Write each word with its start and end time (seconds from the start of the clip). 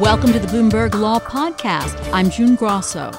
Welcome 0.00 0.32
to 0.32 0.38
the 0.38 0.46
Bloomberg 0.46 0.94
Law 0.94 1.18
Podcast. 1.18 2.08
I'm 2.12 2.30
June 2.30 2.54
Grosso. 2.54 3.10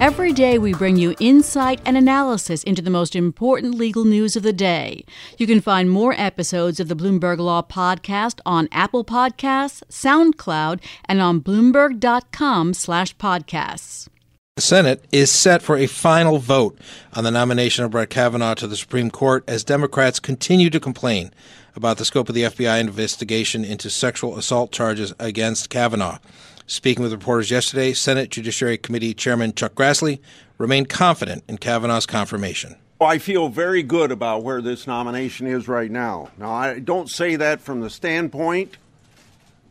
Every 0.00 0.32
day, 0.32 0.58
we 0.58 0.74
bring 0.74 0.96
you 0.96 1.14
insight 1.20 1.80
and 1.84 1.96
analysis 1.96 2.64
into 2.64 2.82
the 2.82 2.90
most 2.90 3.14
important 3.14 3.76
legal 3.76 4.04
news 4.04 4.34
of 4.34 4.42
the 4.42 4.52
day. 4.52 5.04
You 5.38 5.46
can 5.46 5.60
find 5.60 5.88
more 5.88 6.16
episodes 6.18 6.80
of 6.80 6.88
the 6.88 6.96
Bloomberg 6.96 7.38
Law 7.38 7.62
Podcast 7.62 8.40
on 8.44 8.68
Apple 8.72 9.04
Podcasts, 9.04 9.84
SoundCloud, 9.88 10.80
and 11.04 11.20
on 11.20 11.40
Bloomberg.com/podcasts. 11.40 14.08
The 14.56 14.62
Senate 14.62 15.04
is 15.12 15.30
set 15.30 15.62
for 15.62 15.76
a 15.76 15.86
final 15.86 16.38
vote 16.38 16.76
on 17.12 17.22
the 17.22 17.30
nomination 17.30 17.84
of 17.84 17.92
Brett 17.92 18.10
Kavanaugh 18.10 18.54
to 18.54 18.66
the 18.66 18.76
Supreme 18.76 19.12
Court 19.12 19.44
as 19.46 19.62
Democrats 19.62 20.18
continue 20.18 20.70
to 20.70 20.80
complain 20.80 21.32
about 21.76 21.98
the 21.98 22.04
scope 22.04 22.28
of 22.28 22.34
the 22.34 22.42
FBI 22.42 22.80
investigation 22.80 23.64
into 23.64 23.90
sexual 23.90 24.38
assault 24.38 24.72
charges 24.72 25.12
against 25.18 25.70
Kavanaugh. 25.70 26.18
Speaking 26.66 27.02
with 27.02 27.12
reporters 27.12 27.50
yesterday, 27.50 27.92
Senate 27.92 28.30
Judiciary 28.30 28.78
Committee 28.78 29.14
Chairman 29.14 29.52
Chuck 29.52 29.74
Grassley 29.74 30.18
remained 30.58 30.88
confident 30.88 31.44
in 31.46 31.58
Kavanaugh's 31.58 32.06
confirmation. 32.06 32.76
I 33.00 33.18
feel 33.18 33.50
very 33.50 33.82
good 33.82 34.10
about 34.10 34.42
where 34.42 34.62
this 34.62 34.86
nomination 34.86 35.46
is 35.46 35.68
right 35.68 35.90
now. 35.90 36.30
Now, 36.38 36.50
I 36.50 36.78
don't 36.78 37.10
say 37.10 37.36
that 37.36 37.60
from 37.60 37.80
the 37.80 37.90
standpoint 37.90 38.78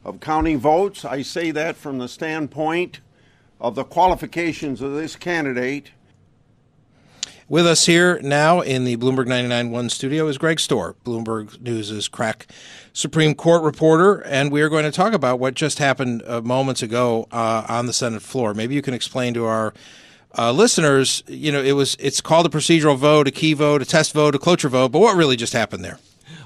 of 0.05 0.19
counting 0.19 0.59
votes. 0.59 1.03
I 1.03 1.23
say 1.23 1.49
that 1.51 1.75
from 1.75 1.97
the 1.97 2.07
standpoint 2.07 2.99
of 3.59 3.73
the 3.73 3.83
qualifications 3.83 4.81
of 4.81 4.93
this 4.93 5.15
candidate 5.15 5.89
with 7.47 7.67
us 7.67 7.85
here 7.85 8.19
now 8.21 8.61
in 8.61 8.83
the 8.85 8.97
Bloomberg 8.97 9.27
99.1 9.27 9.91
studio 9.91 10.27
is 10.27 10.37
Greg 10.37 10.57
Stohr, 10.57 10.95
Bloomberg 11.03 11.61
News' 11.61 12.07
crack 12.07 12.47
Supreme 12.93 13.35
Court 13.35 13.61
reporter, 13.61 14.21
and 14.21 14.51
we 14.51 14.61
are 14.61 14.69
going 14.69 14.85
to 14.85 14.91
talk 14.91 15.13
about 15.13 15.39
what 15.39 15.53
just 15.53 15.79
happened 15.79 16.23
uh, 16.25 16.41
moments 16.41 16.81
ago 16.81 17.27
uh, 17.31 17.65
on 17.67 17.85
the 17.85 17.93
Senate 17.93 18.21
floor. 18.21 18.53
Maybe 18.53 18.73
you 18.73 18.81
can 18.81 18.93
explain 18.93 19.33
to 19.35 19.45
our 19.45 19.73
uh, 20.37 20.51
listeners, 20.51 21.23
you 21.27 21.51
know, 21.51 21.61
it 21.61 21.73
was 21.73 21.95
it's 21.99 22.19
called 22.19 22.45
a 22.45 22.49
procedural 22.49 22.97
vote, 22.97 23.27
a 23.27 23.31
key 23.31 23.53
vote, 23.53 23.81
a 23.81 23.85
test 23.85 24.13
vote, 24.13 24.35
a 24.35 24.39
cloture 24.39 24.69
vote, 24.69 24.91
but 24.91 24.99
what 24.99 25.15
really 25.15 25.35
just 25.35 25.53
happened 25.53 25.83
there? 25.83 25.99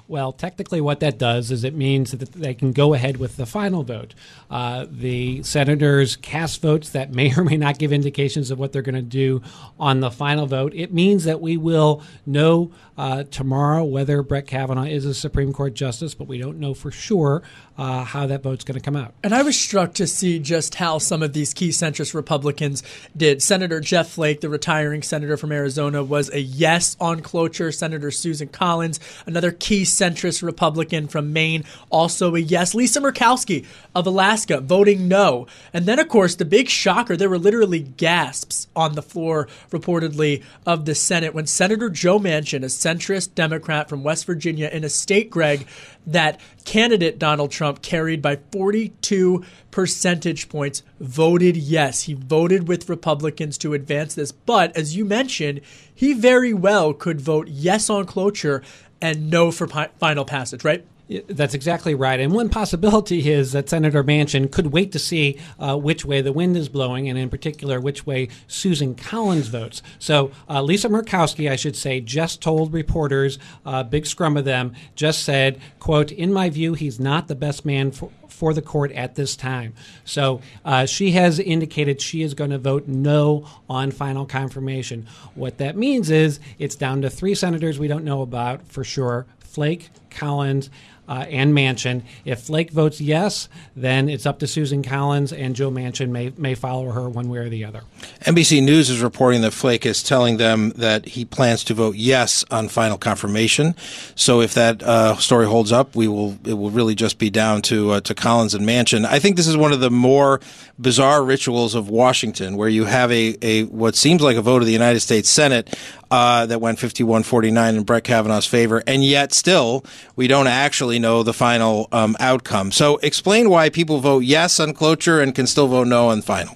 Well, 0.08 0.32
technically, 0.32 0.82
what 0.82 1.00
that 1.00 1.18
does 1.18 1.52
is 1.52 1.64
it 1.64 1.74
means 1.74 2.12
that 2.12 2.32
they 2.34 2.54
can 2.54 2.72
go 2.72 2.94
ahead 2.94 3.18
with 3.18 3.38
the 3.38 3.46
final 3.46 3.84
vote. 3.84 4.14
Uh, 4.50 4.86
the 4.90 5.44
senators 5.44 6.16
cast 6.16 6.62
votes 6.62 6.90
that 6.90 7.14
may 7.14 7.34
or 7.36 7.44
may 7.44 7.58
not 7.58 7.80
give 7.80 7.92
indications 7.92 8.52
of 8.52 8.60
what 8.60 8.72
they're 8.72 8.82
going 8.82 8.96
to 8.96 9.02
do 9.02 9.42
on 9.80 10.00
the 10.00 10.12
final 10.12 10.46
vote. 10.46 10.74
It 10.76 10.94
means 10.94 11.24
that 11.26 11.42
we 11.42 11.58
will 11.58 12.02
know 12.26 12.72
uh, 12.98 13.24
tomorrow 13.24 13.84
whether 13.84 14.22
Brett 14.22 14.46
Kavanaugh 14.46 14.84
is 14.84 15.06
a 15.06 15.14
Supreme 15.14 15.54
Court 15.54 15.74
justice, 15.74 16.14
but 16.14 16.28
we 16.28 16.38
don't 16.38 16.60
know 16.60 16.74
for 16.74 16.92
sure 16.92 17.42
uh, 17.78 18.04
how 18.04 18.28
that 18.28 18.44
vote's 18.44 18.66
going 18.66 18.78
to 18.78 18.84
come 18.84 18.98
out. 18.98 19.14
And 19.24 19.34
I 19.34 19.42
was 19.42 19.58
struck 19.58 19.94
to 19.94 20.08
see 20.08 20.38
just 20.40 20.76
how 20.76 20.98
some 20.98 21.24
of 21.24 21.32
these 21.32 21.54
key 21.54 21.70
centrist 21.70 22.14
Republicans 22.14 22.84
did. 23.16 23.42
Senator 23.42 23.80
Jeff 23.80 24.10
Flake, 24.10 24.42
the 24.42 24.50
retiring 24.50 25.02
senator 25.02 25.38
from 25.38 25.54
Arizona, 25.54 26.04
was 26.04 26.30
a 26.32 26.42
yes 26.42 26.98
on 27.00 27.22
cloture. 27.22 27.72
Senator 27.72 28.12
Susan 28.12 28.50
Collins, 28.50 29.00
another 29.26 29.52
key 29.52 29.69
centrist 29.70 30.44
Republican 30.44 31.08
from 31.08 31.34
Maine, 31.34 31.64
also 31.90 32.36
a 32.36 32.40
yes. 32.40 32.74
Lisa 32.74 33.00
Murkowski 33.00 33.66
of 33.96 34.06
Alaska 34.08 34.60
voting 34.60 35.08
no. 35.08 35.48
And 35.74 35.86
then, 35.86 36.00
of 36.00 36.10
course, 36.10 36.36
the 36.36 36.46
big 36.46 36.70
shocker 36.70 37.16
there 37.16 37.30
were 37.30 37.38
literally 37.38 37.80
gasps 37.80 38.68
on 38.76 38.96
the 38.96 39.02
floor, 39.02 39.48
reportedly, 39.70 40.44
of 40.66 40.86
the 40.86 40.96
Senate 40.96 41.34
when 41.34 41.46
Senator 41.46 41.90
Joe 41.90 42.20
Manchin, 42.20 42.64
a 42.64 42.68
centrist 42.68 43.36
Democrat 43.36 43.90
from 43.90 44.04
West 44.04 44.26
Virginia, 44.26 44.70
in 44.72 44.84
a 44.84 44.90
state, 44.90 45.30
Greg, 45.30 45.68
that 46.06 46.40
candidate 46.66 47.20
Donald 47.20 47.52
Trump 47.52 47.82
carried 47.82 48.22
by 48.22 48.38
42 48.52 49.44
percentage 49.72 50.50
points 50.50 50.84
voted 51.00 51.56
yes. 51.56 52.04
He 52.04 52.14
voted 52.14 52.68
with 52.68 52.90
Republicans 52.90 53.58
to 53.60 53.74
advance 53.74 54.16
this. 54.16 54.32
But 54.32 54.76
as 54.76 54.96
you 54.96 55.06
mentioned, 55.06 55.62
he 55.94 56.14
very 56.14 56.54
well 56.54 56.94
could 56.94 57.22
vote 57.22 57.48
yes 57.48 57.90
on 57.90 58.06
cloture 58.06 58.64
and 59.02 59.30
no 59.30 59.52
for 59.52 59.68
pi- 59.68 59.90
final 60.00 60.26
passage, 60.26 60.64
right? 60.64 60.86
That's 61.28 61.56
exactly 61.56 61.96
right. 61.96 62.20
And 62.20 62.34
one 62.34 62.50
possibility 62.50 63.32
is 63.32 63.52
that 63.54 63.68
Senator 63.68 64.04
Manchin 64.04 64.52
could 64.52 64.68
wait 64.68 64.92
to 64.92 65.00
see 65.00 65.40
uh, 65.60 65.76
which 65.76 66.06
way 66.06 66.22
the 66.22 66.32
wind 66.32 66.56
is 66.56 66.70
blowing, 66.70 67.10
and 67.10 67.18
in 67.18 67.30
particular, 67.30 67.80
which 67.80 68.06
way 68.06 68.30
Susan 68.48 68.94
Collins 68.94 69.48
votes. 69.48 69.82
So, 69.98 70.30
uh, 70.48 70.62
Lisa 70.62 70.88
Murkowski, 70.88 71.50
I 71.50 71.56
should 71.56 71.76
say, 71.76 72.00
just 72.00 72.42
told 72.42 72.74
reporters, 72.74 73.40
uh, 73.66 73.82
big 73.82 74.06
scrum 74.06 74.38
of 74.38 74.46
them, 74.46 74.74
just 74.96 75.24
said, 75.24 75.60
quote, 75.80 76.12
in 76.12 76.32
my 76.32 76.52
view, 76.52 76.76
he's 76.76 77.00
not 77.00 77.28
the 77.28 77.36
best 77.36 77.66
man 77.66 77.90
for, 77.92 78.12
for 78.40 78.54
the 78.54 78.62
court 78.62 78.90
at 78.94 79.16
this 79.16 79.36
time. 79.36 79.74
So 80.06 80.40
uh, 80.64 80.86
she 80.86 81.12
has 81.12 81.40
indicated 81.40 82.00
she 82.00 82.22
is 82.22 82.34
going 82.34 82.52
to 82.52 82.58
vote 82.58 82.88
no 82.88 83.46
on 83.70 83.92
final 83.92 84.26
confirmation. 84.26 85.08
What 85.36 85.58
that 85.58 85.76
means 85.76 86.10
is 86.10 86.40
it's 86.58 86.78
down 86.78 87.02
to 87.02 87.10
three 87.10 87.36
senators 87.36 87.78
we 87.78 87.90
don't 87.90 88.06
know 88.06 88.22
about 88.22 88.66
for 88.70 88.86
sure 88.86 89.26
Flake, 89.40 89.90
Collins, 90.10 90.70
uh, 91.10 91.26
and 91.28 91.54
Manchin. 91.54 92.04
If 92.24 92.44
Flake 92.44 92.70
votes 92.70 93.02
yes, 93.02 93.50
then 93.76 94.08
it's 94.08 94.28
up 94.28 94.40
to 94.40 94.48
Susan 94.48 94.84
Collins, 94.84 95.34
and 95.34 95.56
Joe 95.56 95.72
Manchin 95.72 96.10
may, 96.10 96.32
may 96.38 96.54
follow 96.54 96.92
her 96.92 97.10
one 97.10 97.30
way 97.30 97.40
or 97.40 97.50
the 97.50 97.66
other. 97.66 97.82
NBC 98.22 98.64
News 98.64 98.90
is 98.92 99.02
reporting 99.02 99.42
that 99.42 99.52
Flake 99.52 99.86
is 99.86 100.04
telling 100.04 100.38
them 100.38 100.70
that 100.72 101.06
he 101.06 101.26
plans 101.26 101.64
to 101.66 101.74
vote 101.74 101.96
yes 101.96 102.46
on 102.52 102.70
final 102.70 102.98
confirmation. 102.98 103.76
So 104.16 104.40
if 104.40 104.54
that 104.54 104.84
uh, 104.84 105.16
story 105.16 105.48
holds 105.48 105.72
up, 105.72 105.96
we 105.96 106.08
will 106.08 106.38
it 106.46 106.54
will 106.54 106.70
really 106.70 106.94
just 106.94 107.18
be 107.18 107.32
down 107.32 107.64
to 107.64 107.92
uh, 107.92 108.02
to 108.02 108.14
Collins 108.14 108.54
and 108.54 108.68
Manchin. 108.68 109.06
I 109.06 109.18
think 109.18 109.36
this 109.36 109.48
is 109.48 109.58
one 109.58 109.74
of 109.74 109.80
the 109.80 109.90
more 109.90 110.40
bizarre 110.78 111.24
rituals 111.24 111.74
of 111.74 111.90
Washington, 111.90 112.56
where 112.56 112.70
you 112.70 112.86
have 112.86 113.12
a, 113.12 113.36
a 113.42 113.64
what 113.64 113.96
seems 113.96 114.22
like 114.22 114.38
a 114.38 114.42
vote 114.42 114.62
of 114.62 114.68
the 114.68 114.74
United 114.74 115.00
States 115.00 115.30
Senate 115.30 115.76
uh, 116.12 116.46
that 116.46 116.60
went 116.60 116.80
51-49 116.80 117.78
in 117.78 117.84
Brett 117.84 118.04
Kavanaugh's 118.04 118.46
favor, 118.46 118.84
and 118.88 119.04
yet 119.04 119.34
still 119.34 119.84
we 120.16 120.28
don't 120.28 120.48
actually 120.48 121.00
know 121.00 121.24
the 121.24 121.34
final 121.34 121.88
um, 121.92 122.16
outcome. 122.20 122.72
So 122.72 122.98
explain 122.98 123.50
why 123.50 123.70
people 123.70 124.00
vote 124.00 124.24
yes 124.24 124.60
on 124.60 124.74
cloture 124.74 125.22
and 125.22 125.34
can 125.34 125.48
still 125.48 125.68
vote 125.68 125.88
no 125.88 126.10
on 126.10 126.22
final. 126.22 126.56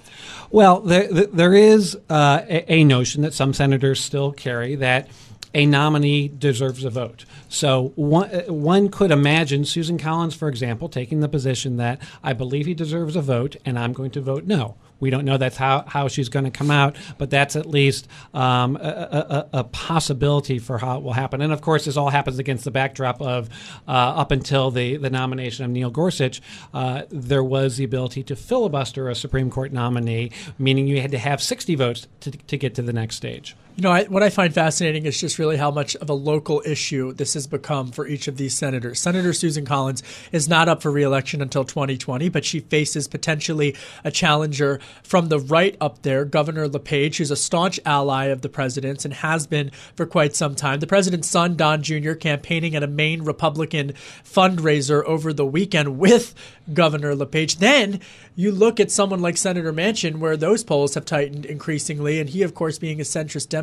Well, 0.52 0.82
there, 0.82 1.08
there 1.08 1.56
is 1.56 1.98
uh, 2.10 2.42
a 2.48 2.84
notion 2.84 3.24
that 3.24 3.34
some 3.34 3.54
senators 3.54 4.00
still 4.00 4.32
carry 4.32 4.76
that 4.76 5.08
a 5.54 5.66
nominee 5.66 6.28
deserves 6.28 6.84
a 6.84 6.90
vote. 6.90 7.26
So 7.50 7.92
one, 7.96 8.30
one 8.48 8.90
could 8.90 9.12
imagine 9.12 9.66
Susan 9.66 9.98
Collins, 9.98 10.36
for 10.36 10.48
example, 10.48 10.90
taking 10.90 11.20
the 11.20 11.30
position 11.30 11.78
that 11.78 12.00
I 12.24 12.34
believe 12.34 12.66
he 12.66 12.74
deserves 12.74 13.16
a 13.16 13.22
vote 13.22 13.56
and 13.66 13.78
I'm 13.78 13.94
going 13.94 14.12
to 14.12 14.22
vote 14.22 14.46
no. 14.46 14.76
We 15.04 15.10
don't 15.10 15.26
know 15.26 15.36
that's 15.36 15.58
how, 15.58 15.84
how 15.86 16.08
she's 16.08 16.30
going 16.30 16.46
to 16.46 16.52
come 16.52 16.72
out, 16.72 16.96
but 17.18 17.30
that's 17.30 17.58
at 17.58 17.66
least 17.66 18.08
um, 18.34 18.78
a, 18.78 18.80
a, 19.52 19.60
a, 19.60 19.64
possibility 19.66 20.60
for 20.60 20.78
how 20.78 20.98
it 20.98 21.04
will 21.04 21.12
happen. 21.12 21.42
And 21.42 21.52
of 21.52 21.60
course, 21.60 21.84
this 21.84 21.98
all 21.98 22.10
happens 22.10 22.40
against 22.40 22.64
the 22.64 22.72
backdrop 22.72 23.22
of 23.22 23.50
uh, 23.86 23.92
up 23.92 24.32
until 24.32 24.72
the, 24.72 24.96
the 24.96 25.10
nomination 25.10 25.66
of 25.66 25.72
Neil 25.72 25.90
Gorsuch, 25.90 26.42
uh, 26.74 27.02
there 27.10 27.44
was 27.44 27.76
the 27.76 27.84
ability 27.84 28.24
to 28.24 28.36
filibuster 28.38 29.10
a 29.10 29.16
Supreme 29.16 29.50
Court 29.50 29.74
nominee, 29.74 30.32
meaning 30.58 30.88
you 30.88 31.02
had 31.02 31.12
to 31.12 31.18
have 31.18 31.44
60 31.44 31.76
votes 31.76 32.08
to, 32.22 32.32
to 32.32 32.58
get 32.58 32.76
to 32.76 32.82
the 32.82 32.94
next 32.94 33.18
stage. 33.18 33.58
You 33.76 33.82
know, 33.82 33.92
I, 33.92 34.04
what 34.04 34.22
I 34.22 34.30
find 34.30 34.54
fascinating 34.54 35.08
is 35.08 35.20
just 35.20 35.40
really 35.40 35.58
how 35.58 35.72
much 35.72 35.96
of 35.96 36.08
a 36.08 36.14
local 36.14 36.62
issue 36.64 37.12
this 37.12 37.34
has 37.34 37.48
become 37.48 37.92
for 37.92 38.06
each 38.06 38.28
of 38.28 38.38
these 38.38 38.56
senators. 38.56 39.00
Senator 39.00 39.34
Susan 39.34 39.66
Collins 39.66 40.04
is 40.32 40.48
not 40.48 40.70
up 40.70 40.84
for 40.84 40.92
reelection 40.92 41.42
until 41.42 41.64
2020, 41.64 42.30
but 42.30 42.46
she 42.46 42.60
faces 42.60 43.08
potentially 43.08 43.76
a 44.04 44.12
challenger 44.12 44.80
from 45.02 45.30
the 45.30 45.40
right 45.40 45.76
up 45.82 46.04
there, 46.04 46.24
Governor 46.24 46.68
LePage, 46.68 47.18
who's 47.18 47.32
a 47.32 47.36
staunch 47.36 47.80
ally 47.84 48.26
of 48.26 48.44
the 48.44 48.50
president's 48.50 49.06
and 49.06 49.14
has 49.16 49.48
been 49.48 49.72
for 49.96 50.06
quite 50.06 50.36
some 50.36 50.54
time. 50.54 50.80
The 50.80 50.86
president's 50.86 51.28
son, 51.28 51.56
Don 51.56 51.82
Jr., 51.82 52.14
campaigning 52.14 52.76
at 52.76 52.84
a 52.84 52.88
Maine 52.88 53.24
Republican 53.24 53.94
fundraiser 54.24 55.04
over 55.06 55.34
the 55.34 55.48
weekend 55.48 55.98
with 55.98 56.36
Governor 56.72 57.16
LePage. 57.16 57.56
Then 57.56 58.02
you 58.36 58.52
look 58.52 58.80
at 58.80 58.92
someone 58.92 59.22
like 59.22 59.36
Senator 59.36 59.74
Manchin, 59.74 60.18
where 60.18 60.38
those 60.38 60.64
polls 60.64 60.94
have 60.94 61.06
tightened 61.06 61.48
increasingly, 61.48 62.20
and 62.20 62.30
he, 62.30 62.44
of 62.44 62.54
course, 62.54 62.78
being 62.78 63.02
a 63.02 63.04
centrist 63.04 63.50
Democrat. 63.50 63.63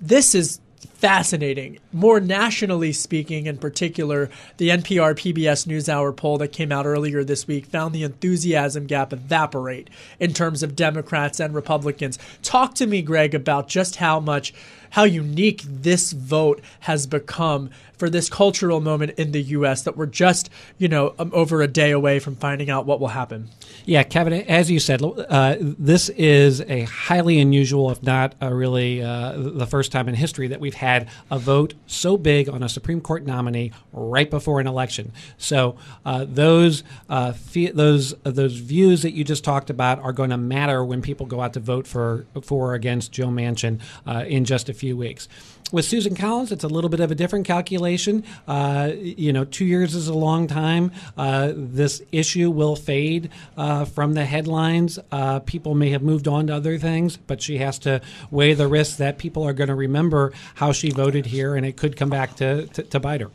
This 0.00 0.34
is 0.34 0.60
fascinating. 1.04 1.78
More 1.92 2.18
nationally 2.18 2.90
speaking, 2.90 3.44
in 3.44 3.58
particular, 3.58 4.30
the 4.56 4.70
NPR 4.70 5.14
PBS 5.14 5.66
NewsHour 5.66 6.16
poll 6.16 6.38
that 6.38 6.48
came 6.48 6.72
out 6.72 6.86
earlier 6.86 7.22
this 7.22 7.46
week 7.46 7.66
found 7.66 7.94
the 7.94 8.04
enthusiasm 8.04 8.86
gap 8.86 9.12
evaporate 9.12 9.90
in 10.18 10.32
terms 10.32 10.62
of 10.62 10.74
Democrats 10.74 11.40
and 11.40 11.54
Republicans. 11.54 12.18
Talk 12.42 12.74
to 12.76 12.86
me, 12.86 13.02
Greg, 13.02 13.34
about 13.34 13.68
just 13.68 13.96
how 13.96 14.18
much 14.18 14.54
how 14.94 15.02
unique 15.02 15.60
this 15.66 16.12
vote 16.12 16.60
has 16.80 17.04
become 17.08 17.68
for 17.96 18.08
this 18.08 18.30
cultural 18.30 18.80
moment 18.80 19.10
in 19.18 19.32
the 19.32 19.42
U.S. 19.42 19.82
that 19.82 19.96
we're 19.96 20.06
just, 20.06 20.50
you 20.78 20.86
know, 20.86 21.16
um, 21.18 21.32
over 21.34 21.62
a 21.62 21.66
day 21.66 21.90
away 21.90 22.20
from 22.20 22.36
finding 22.36 22.70
out 22.70 22.86
what 22.86 23.00
will 23.00 23.08
happen. 23.08 23.48
Yeah, 23.86 24.04
Kevin, 24.04 24.32
as 24.32 24.70
you 24.70 24.78
said, 24.78 25.02
uh, 25.02 25.56
this 25.58 26.10
is 26.10 26.60
a 26.60 26.82
highly 26.82 27.40
unusual, 27.40 27.90
if 27.90 28.04
not 28.04 28.36
really 28.40 29.02
uh, 29.02 29.32
the 29.36 29.66
first 29.66 29.90
time 29.90 30.08
in 30.08 30.14
history 30.14 30.46
that 30.46 30.60
we've 30.60 30.74
had 30.74 30.93
a 31.30 31.38
vote 31.38 31.74
so 31.86 32.16
big 32.16 32.48
on 32.48 32.62
a 32.62 32.68
Supreme 32.68 33.00
Court 33.00 33.24
nominee 33.24 33.72
right 33.92 34.28
before 34.28 34.60
an 34.60 34.66
election. 34.66 35.12
So 35.38 35.76
uh, 36.04 36.26
those 36.28 36.82
uh, 37.08 37.32
those 37.72 38.14
those 38.24 38.54
views 38.56 39.02
that 39.02 39.12
you 39.12 39.22
just 39.22 39.44
talked 39.44 39.70
about 39.70 40.00
are 40.00 40.12
going 40.12 40.30
to 40.30 40.36
matter 40.36 40.84
when 40.84 41.02
people 41.02 41.26
go 41.26 41.40
out 41.40 41.52
to 41.52 41.60
vote 41.60 41.86
for 41.86 42.26
for 42.42 42.64
or 42.64 42.74
against 42.74 43.12
Joe 43.12 43.28
Manchin 43.28 43.80
uh, 44.06 44.24
in 44.26 44.44
just 44.44 44.68
a 44.68 44.74
few 44.74 44.96
weeks. 44.96 45.28
With 45.72 45.86
Susan 45.86 46.14
Collins, 46.14 46.52
it's 46.52 46.62
a 46.62 46.68
little 46.68 46.90
bit 46.90 47.00
of 47.00 47.10
a 47.10 47.14
different 47.14 47.46
calculation. 47.46 48.22
Uh, 48.46 48.92
you 48.96 49.32
know, 49.32 49.44
two 49.44 49.64
years 49.64 49.94
is 49.94 50.08
a 50.08 50.14
long 50.14 50.46
time. 50.46 50.92
Uh, 51.16 51.52
this 51.54 52.00
issue 52.12 52.50
will 52.50 52.76
fade 52.76 53.30
uh, 53.56 53.84
from 53.84 54.14
the 54.14 54.24
headlines. 54.24 54.98
Uh, 55.10 55.40
people 55.40 55.74
may 55.74 55.90
have 55.90 56.02
moved 56.02 56.28
on 56.28 56.46
to 56.46 56.54
other 56.54 56.78
things, 56.78 57.16
but 57.16 57.42
she 57.42 57.58
has 57.58 57.78
to 57.80 58.00
weigh 58.30 58.54
the 58.54 58.68
risk 58.68 58.98
that 58.98 59.18
people 59.18 59.42
are 59.42 59.52
going 59.52 59.68
to 59.68 59.74
remember 59.74 60.32
how 60.54 60.70
she 60.74 60.90
voted 60.90 61.26
here, 61.26 61.54
and 61.54 61.64
it 61.64 61.76
could 61.76 61.96
come 61.96 62.10
back 62.10 62.36
to, 62.36 62.66
to, 62.68 62.82
to 62.82 63.00
bite 63.00 63.20
her. 63.20 63.30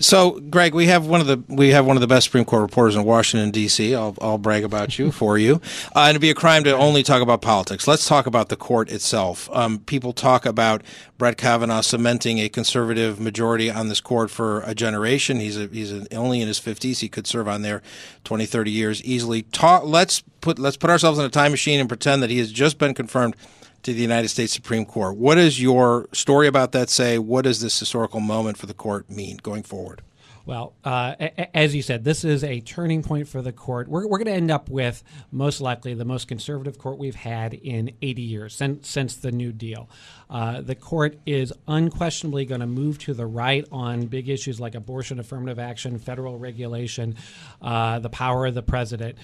So, 0.00 0.40
Greg, 0.40 0.74
we 0.74 0.86
have 0.86 1.06
one 1.06 1.20
of 1.20 1.28
the 1.28 1.40
we 1.48 1.68
have 1.68 1.86
one 1.86 1.96
of 1.96 2.00
the 2.00 2.08
best 2.08 2.24
Supreme 2.24 2.44
Court 2.44 2.62
reporters 2.62 2.96
in 2.96 3.04
Washington 3.04 3.52
D.C. 3.52 3.94
I'll, 3.94 4.16
I'll 4.20 4.38
brag 4.38 4.64
about 4.64 4.98
you 4.98 5.12
for 5.12 5.38
you, 5.38 5.60
uh, 5.94 6.00
and 6.00 6.10
it'd 6.10 6.20
be 6.20 6.30
a 6.30 6.34
crime 6.34 6.64
to 6.64 6.76
only 6.76 7.04
talk 7.04 7.22
about 7.22 7.42
politics. 7.42 7.86
Let's 7.86 8.08
talk 8.08 8.26
about 8.26 8.48
the 8.48 8.56
court 8.56 8.90
itself. 8.90 9.48
Um, 9.52 9.78
people 9.78 10.12
talk 10.12 10.46
about 10.46 10.82
Brett 11.16 11.36
Kavanaugh 11.36 11.82
cementing 11.82 12.38
a 12.38 12.48
conservative 12.48 13.20
majority 13.20 13.70
on 13.70 13.88
this 13.88 14.00
court 14.00 14.32
for 14.32 14.62
a 14.62 14.74
generation. 14.74 15.38
He's 15.38 15.56
a, 15.56 15.68
he's 15.68 15.92
a, 15.92 16.12
only 16.12 16.40
in 16.40 16.48
his 16.48 16.58
fifties. 16.58 16.98
He 16.98 17.08
could 17.08 17.28
serve 17.28 17.46
on 17.46 17.62
there 17.62 17.80
20, 18.24 18.46
30 18.46 18.70
years 18.72 19.02
easily. 19.04 19.42
Talk, 19.42 19.84
let's 19.84 20.24
put 20.40 20.58
let's 20.58 20.76
put 20.76 20.90
ourselves 20.90 21.20
in 21.20 21.24
a 21.24 21.30
time 21.30 21.52
machine 21.52 21.78
and 21.78 21.88
pretend 21.88 22.20
that 22.24 22.30
he 22.30 22.38
has 22.38 22.50
just 22.50 22.78
been 22.78 22.94
confirmed 22.94 23.36
to 23.84 23.92
the 23.92 24.00
United 24.00 24.28
States 24.28 24.52
Supreme 24.52 24.84
Court. 24.84 25.16
What 25.16 25.36
does 25.36 25.60
your 25.60 26.08
story 26.12 26.46
about 26.48 26.72
that 26.72 26.90
say? 26.90 27.18
What 27.18 27.42
does 27.42 27.60
this 27.60 27.78
historical 27.78 28.20
moment 28.20 28.56
for 28.56 28.66
the 28.66 28.74
court 28.74 29.08
mean 29.08 29.38
going 29.42 29.62
forward? 29.62 30.02
Well, 30.46 30.74
uh, 30.84 31.14
as 31.54 31.74
you 31.74 31.80
said, 31.80 32.04
this 32.04 32.22
is 32.22 32.44
a 32.44 32.60
turning 32.60 33.02
point 33.02 33.28
for 33.28 33.40
the 33.40 33.52
court. 33.52 33.88
We're, 33.88 34.06
we're 34.06 34.18
going 34.18 34.26
to 34.26 34.32
end 34.32 34.50
up 34.50 34.68
with 34.68 35.02
most 35.32 35.62
likely 35.62 35.94
the 35.94 36.04
most 36.04 36.28
conservative 36.28 36.76
court 36.76 36.98
we've 36.98 37.14
had 37.14 37.54
in 37.54 37.92
80 38.02 38.22
years 38.22 38.54
since, 38.54 38.88
since 38.88 39.16
the 39.16 39.32
New 39.32 39.52
Deal. 39.52 39.88
Uh, 40.28 40.60
the 40.60 40.74
court 40.74 41.18
is 41.24 41.50
unquestionably 41.66 42.44
going 42.44 42.60
to 42.60 42.66
move 42.66 42.98
to 42.98 43.14
the 43.14 43.24
right 43.24 43.66
on 43.72 44.04
big 44.06 44.28
issues 44.28 44.60
like 44.60 44.74
abortion, 44.74 45.18
affirmative 45.18 45.58
action, 45.58 45.98
federal 45.98 46.38
regulation, 46.38 47.16
uh, 47.62 47.98
the 48.00 48.10
power 48.10 48.44
of 48.44 48.54
the 48.54 48.62
president. 48.62 49.16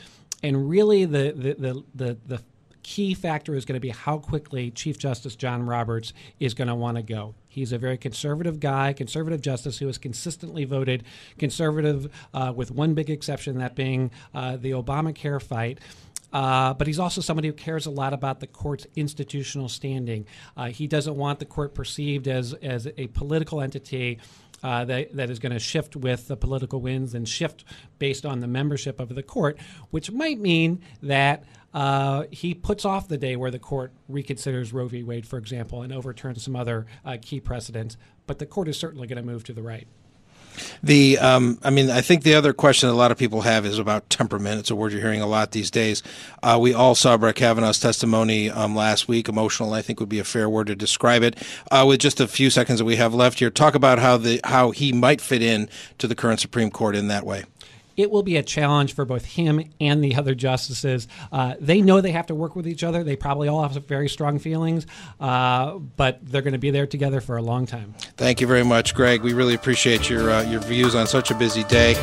And 0.43 0.71
really, 0.71 1.05
the, 1.05 1.35
the, 1.37 1.55
the, 1.55 1.85
the, 1.95 2.19
the 2.27 2.43
key 2.91 3.15
factor 3.15 3.55
is 3.55 3.65
going 3.65 3.77
to 3.77 3.81
be 3.81 3.91
how 3.91 4.19
quickly 4.19 4.69
Chief 4.73 4.99
Justice 4.99 5.37
John 5.37 5.65
Roberts 5.65 6.13
is 6.41 6.55
going 6.55 6.67
to 6.67 6.75
want 6.75 6.97
to 6.97 7.05
go. 7.05 7.37
He's 7.47 7.71
a 7.71 7.79
very 7.79 7.97
conservative 7.97 8.59
guy, 8.59 8.93
conservative 8.95 9.41
justice 9.41 9.79
who 9.79 9.87
has 9.87 9.97
consistently 9.97 10.65
voted 10.65 11.05
conservative, 11.39 12.11
uh, 12.35 12.53
with 12.55 12.73
one 12.73 12.95
big 12.95 13.09
exception, 13.09 13.59
that 13.59 13.77
being 13.77 14.11
uh, 14.35 14.57
the 14.57 14.73
Obamacare 14.73 15.41
fight. 15.41 15.79
Uh, 16.33 16.75
but 16.75 16.89
he's 16.89 16.99
also 16.99 17.21
somebody 17.21 17.47
who 17.47 17.55
cares 17.55 17.87
a 17.87 17.91
lot 17.91 18.13
about 18.13 18.41
the 18.41 18.49
court's 18.49 18.89
institutional 18.97 19.69
standing. 19.69 20.27
Uh, 20.57 20.67
he 20.67 20.89
doesn't 20.89 21.15
want 21.15 21.39
the 21.39 21.45
court 21.45 21.75
perceived 21.75 22.27
as, 22.27 22.55
as 22.55 22.89
a 22.97 23.07
political 23.09 23.61
entity 23.61 24.19
uh, 24.63 24.85
that, 24.85 25.15
that 25.17 25.31
is 25.31 25.39
going 25.39 25.53
to 25.53 25.59
shift 25.59 25.97
with 25.97 26.29
the 26.29 26.37
political 26.37 26.81
winds 26.81 27.15
and 27.15 27.29
shift 27.29 27.65
based 27.99 28.27
on 28.27 28.41
the 28.41 28.47
membership 28.47 29.01
of 29.01 29.15
the 29.15 29.23
court, 29.23 29.59
which 29.91 30.11
might 30.11 30.39
mean 30.39 30.81
that 31.03 31.45
uh, 31.73 32.25
he 32.31 32.53
puts 32.55 32.85
off 32.85 33.09
the 33.09 33.19
day 33.19 33.37
where 33.37 33.51
the 33.51 33.59
court 33.59 33.93
reconsiders 34.11 34.73
Roe 34.73 34.89
v. 34.89 35.03
Wade, 35.03 35.27
for 35.27 35.39
example, 35.39 35.83
and 35.83 35.93
overturns 35.93 36.43
some 36.43 36.57
other 36.57 36.87
uh, 37.05 37.17
key 37.21 37.41
precedents. 37.41 37.97
But 38.27 38.39
the 38.39 38.47
court 38.47 38.69
is 38.69 38.77
certainly 38.77 39.07
going 39.07 39.23
to 39.25 39.29
move 39.29 39.45
to 39.45 39.53
the 39.53 39.63
right. 39.63 39.87
The, 40.83 41.19
um, 41.19 41.59
I 41.63 41.71
mean, 41.71 41.91
I 41.91 42.01
think 42.01 42.23
the 42.23 42.35
other 42.35 42.53
question 42.53 42.89
a 42.89 42.95
lot 42.95 43.11
of 43.11 43.19
people 43.19 43.43
have 43.43 43.67
is 43.67 43.79
about 43.79 44.09
temperament. 44.11 44.61
It's 44.61 44.71
a 44.71 44.77
word 44.77 44.93
you're 44.93 45.01
hearing 45.01 45.21
a 45.21 45.27
lot 45.27 45.53
these 45.53 45.71
days. 45.71 46.03
Uh, 46.43 46.59
we 46.61 46.75
all 46.75 46.95
saw 46.95 47.17
Brett 47.17 47.37
Kavanaugh's 47.37 47.81
testimony 47.81 48.51
um, 48.51 48.75
last 48.75 49.09
week. 49.09 49.29
Emotional, 49.29 49.73
I 49.73 49.83
think, 49.83 50.01
would 50.01 50.09
be 50.09 50.19
a 50.19 50.25
fair 50.25 50.49
word 50.49 50.69
to 50.69 50.77
describe 50.77 51.23
it. 51.23 51.37
Uh, 51.71 51.85
with 51.87 52.01
just 52.01 52.21
a 52.21 52.29
few 52.29 52.51
seconds 52.51 52.79
that 52.79 52.85
we 52.85 52.97
have 52.97 53.15
left 53.15 53.39
here, 53.39 53.51
talk 53.51 53.75
about 53.75 53.99
how 53.99 54.17
the 54.17 54.41
how 54.45 54.71
he 54.71 54.93
might 54.93 55.21
fit 55.21 55.43
in 55.43 55.69
to 55.99 56.07
the 56.07 56.15
current 56.15 56.41
Supreme 56.41 56.71
Court 56.71 56.97
in 56.97 57.09
that 57.09 57.25
way 57.25 57.45
it 58.01 58.11
will 58.11 58.23
be 58.23 58.37
a 58.37 58.43
challenge 58.43 58.95
for 58.95 59.05
both 59.05 59.25
him 59.25 59.63
and 59.81 60.03
the 60.03 60.17
other 60.17 60.35
justices. 60.35 61.07
Uh, 61.31 61.55
they 61.61 61.81
know 61.83 62.01
they 62.01 62.13
have 62.13 62.27
to 62.27 62.35
work 62.35 62.57
with 62.57 62.67
each 62.67 62.83
other. 62.83 63.05
They 63.05 63.17
probably 63.17 63.49
all 63.49 63.63
have 63.63 63.87
very 63.87 64.09
strong 64.09 64.39
feelings, 64.39 64.87
uh, 65.21 65.75
but 65.75 66.19
they're 66.23 66.43
going 66.43 66.53
to 66.53 66.59
be 66.59 66.71
there 66.71 66.87
together 66.87 67.21
for 67.21 67.37
a 67.37 67.43
long 67.43 67.67
time. 67.67 67.95
Thank 68.17 68.41
you 68.41 68.47
very 68.47 68.65
much, 68.65 68.95
Greg. 68.95 69.23
We 69.23 69.33
really 69.33 69.55
appreciate 69.55 70.09
your 70.09 70.31
uh, 70.31 70.43
your 70.43 70.61
views 70.61 70.95
on 70.95 71.07
such 71.07 71.31
a 71.31 71.35
busy 71.35 71.65
day. 71.65 71.95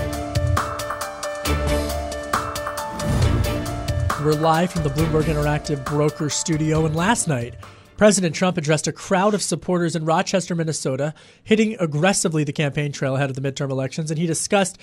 We're 4.24 4.34
live 4.34 4.72
from 4.72 4.84
the 4.84 4.90
Bloomberg 4.90 5.24
Interactive 5.24 5.86
Broker 5.86 6.30
Studio, 6.30 6.86
and 6.86 6.96
last 6.96 7.28
night. 7.28 7.56
President 7.98 8.36
Trump 8.36 8.58
addressed 8.58 8.88
a 8.88 8.92
crowd 8.92 9.34
of 9.34 9.42
supporters 9.42 9.96
in 9.96 10.06
Rochester, 10.06 10.54
Minnesota, 10.54 11.16
hitting 11.44 11.76
aggressively 11.80 12.44
the 12.44 12.54
campaign 12.54 12.92
trail 12.92 13.16
ahead 13.16 13.32
of 13.32 13.36
the 13.36 13.42
midterm 13.42 13.72
elections, 13.72 14.12
and 14.12 14.20
he 14.20 14.28
discussed 14.28 14.78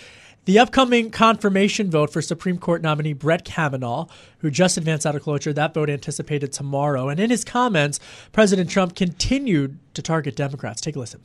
the 0.46 0.58
upcoming 0.58 1.10
confirmation 1.10 1.90
vote 1.90 2.12
for 2.12 2.20
Supreme 2.20 2.58
Court 2.58 2.82
nominee 2.82 3.12
Brett 3.14 3.44
Kavanaugh, 3.44 4.06
who 4.38 4.50
just 4.50 4.76
advanced 4.76 5.06
out 5.06 5.14
of 5.14 5.22
cloture, 5.22 5.52
that 5.52 5.72
vote 5.72 5.88
anticipated 5.88 6.52
tomorrow. 6.52 7.08
And 7.08 7.18
in 7.18 7.30
his 7.30 7.44
comments, 7.44 7.98
President 8.32 8.68
Trump 8.68 8.94
continued 8.94 9.78
to 9.94 10.02
target 10.02 10.36
Democrats. 10.36 10.82
Take 10.82 10.96
a 10.96 10.98
listen. 10.98 11.20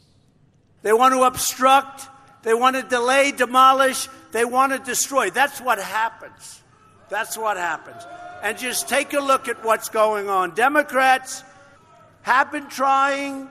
They 0.83 0.93
want 0.93 1.13
to 1.15 1.23
obstruct, 1.23 2.07
they 2.43 2.53
want 2.53 2.77
to 2.77 2.83
delay, 2.83 3.33
demolish, 3.33 4.07
they 4.31 4.45
want 4.45 4.71
to 4.71 4.79
destroy. 4.79 5.31
That's 5.31 5.59
what 5.59 5.79
happens. 5.79 6.63
That's 7.09 7.37
what 7.37 7.57
happens. 7.57 8.03
And 8.41 8.57
just 8.57 8.87
take 8.87 9.11
a 9.13 9.19
look 9.19 9.49
at 9.49 9.65
what's 9.65 9.89
going 9.89 10.29
on. 10.29 10.55
Democrats 10.55 11.43
have 12.21 12.51
been 12.51 12.67
trying 12.67 13.49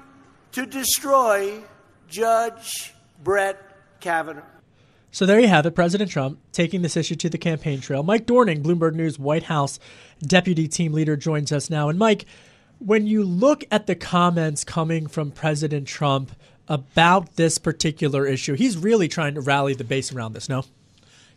to 0.53 0.67
destroy 0.67 1.63
Judge 2.09 2.95
Brett 3.23 3.59
Kavanaugh. 4.01 4.43
So 5.11 5.27
there 5.27 5.41
you 5.41 5.49
have 5.49 5.67
it, 5.67 5.75
President 5.75 6.11
Trump 6.11 6.39
taking 6.53 6.83
this 6.83 6.97
issue 6.97 7.17
to 7.17 7.29
the 7.29 7.39
campaign 7.39 7.81
trail. 7.81 8.03
Mike 8.03 8.27
Dorning, 8.27 8.63
Bloomberg 8.63 8.95
News 8.95 9.19
White 9.19 9.45
House 9.45 9.79
deputy 10.21 10.69
team 10.69 10.93
leader, 10.93 11.17
joins 11.17 11.51
us 11.51 11.71
now. 11.71 11.89
And 11.89 11.99
Mike, 11.99 12.27
when 12.79 13.07
you 13.07 13.25
look 13.25 13.65
at 13.71 13.87
the 13.87 13.95
comments 13.95 14.65
coming 14.65 15.07
from 15.07 15.31
President 15.31 15.89
Trump 15.89 16.33
about 16.69 17.37
this 17.37 17.59
particular 17.59 18.27
issue, 18.27 18.55
he's 18.55 18.77
really 18.77 19.09
trying 19.09 19.35
to 19.35 19.41
rally 19.41 19.75
the 19.75 19.85
base 19.85 20.13
around 20.13 20.35
this, 20.35 20.49
no? 20.49 20.65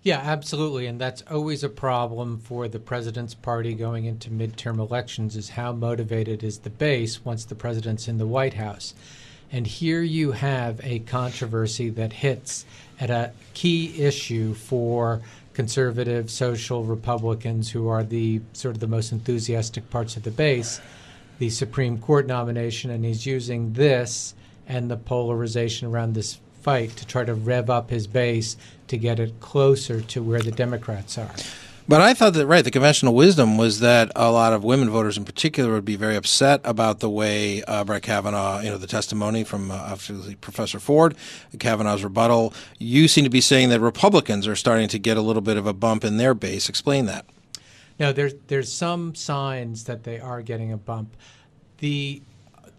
Yeah, 0.03 0.17
absolutely. 0.17 0.87
And 0.87 0.99
that's 0.99 1.21
always 1.29 1.63
a 1.63 1.69
problem 1.69 2.39
for 2.39 2.67
the 2.67 2.79
president's 2.79 3.35
party 3.35 3.75
going 3.75 4.05
into 4.05 4.31
midterm 4.31 4.79
elections 4.79 5.35
is 5.35 5.49
how 5.49 5.73
motivated 5.73 6.43
is 6.43 6.59
the 6.59 6.71
base 6.71 7.23
once 7.23 7.45
the 7.45 7.53
president's 7.53 8.07
in 8.07 8.17
the 8.17 8.25
White 8.25 8.55
House. 8.55 8.95
And 9.51 9.67
here 9.67 10.01
you 10.01 10.31
have 10.31 10.79
a 10.83 10.99
controversy 10.99 11.89
that 11.91 12.13
hits 12.13 12.65
at 12.99 13.11
a 13.11 13.31
key 13.53 14.01
issue 14.01 14.55
for 14.55 15.21
conservative 15.53 16.31
social 16.31 16.83
Republicans 16.83 17.69
who 17.69 17.87
are 17.87 18.03
the 18.03 18.41
sort 18.53 18.75
of 18.75 18.79
the 18.79 18.87
most 18.87 19.11
enthusiastic 19.11 19.87
parts 19.91 20.17
of 20.17 20.23
the 20.23 20.31
base, 20.31 20.81
the 21.37 21.49
Supreme 21.49 21.99
Court 21.99 22.25
nomination, 22.25 22.89
and 22.89 23.05
he's 23.05 23.25
using 23.27 23.73
this 23.73 24.33
and 24.67 24.89
the 24.89 24.97
polarization 24.97 25.87
around 25.89 26.13
this 26.13 26.39
fight 26.61 26.95
to 26.97 27.05
try 27.05 27.23
to 27.23 27.33
rev 27.33 27.69
up 27.69 27.89
his 27.89 28.07
base 28.07 28.57
to 28.87 28.97
get 28.97 29.19
it 29.19 29.39
closer 29.39 30.01
to 30.01 30.21
where 30.21 30.41
the 30.41 30.51
Democrats 30.51 31.17
are. 31.17 31.31
But 31.87 31.99
I 31.99 32.13
thought 32.13 32.33
that 32.35 32.45
right, 32.45 32.63
the 32.63 32.71
conventional 32.71 33.13
wisdom 33.13 33.57
was 33.57 33.79
that 33.79 34.11
a 34.15 34.31
lot 34.31 34.53
of 34.53 34.63
women 34.63 34.89
voters, 34.89 35.17
in 35.17 35.25
particular, 35.25 35.73
would 35.73 35.83
be 35.83 35.95
very 35.95 36.15
upset 36.15 36.61
about 36.63 36.99
the 36.99 37.09
way 37.09 37.63
uh, 37.63 37.83
Brett 37.83 38.03
Kavanaugh, 38.03 38.61
you 38.61 38.69
know, 38.69 38.77
the 38.77 38.87
testimony 38.87 39.43
from 39.43 39.71
uh, 39.71 39.97
Professor 40.39 40.79
Ford, 40.79 41.15
Kavanaugh's 41.59 42.03
rebuttal. 42.03 42.53
You 42.77 43.07
seem 43.07 43.23
to 43.23 43.29
be 43.29 43.41
saying 43.41 43.69
that 43.69 43.81
Republicans 43.81 44.47
are 44.47 44.55
starting 44.55 44.87
to 44.89 44.99
get 44.99 45.17
a 45.17 45.21
little 45.21 45.41
bit 45.41 45.57
of 45.57 45.65
a 45.65 45.73
bump 45.73 46.05
in 46.05 46.17
their 46.17 46.33
base. 46.33 46.69
Explain 46.69 47.07
that. 47.07 47.25
No, 47.99 48.13
there's 48.13 48.35
there's 48.47 48.71
some 48.71 49.13
signs 49.13 49.83
that 49.83 50.03
they 50.03 50.19
are 50.19 50.41
getting 50.41 50.71
a 50.71 50.77
bump. 50.77 51.15
The 51.79 52.21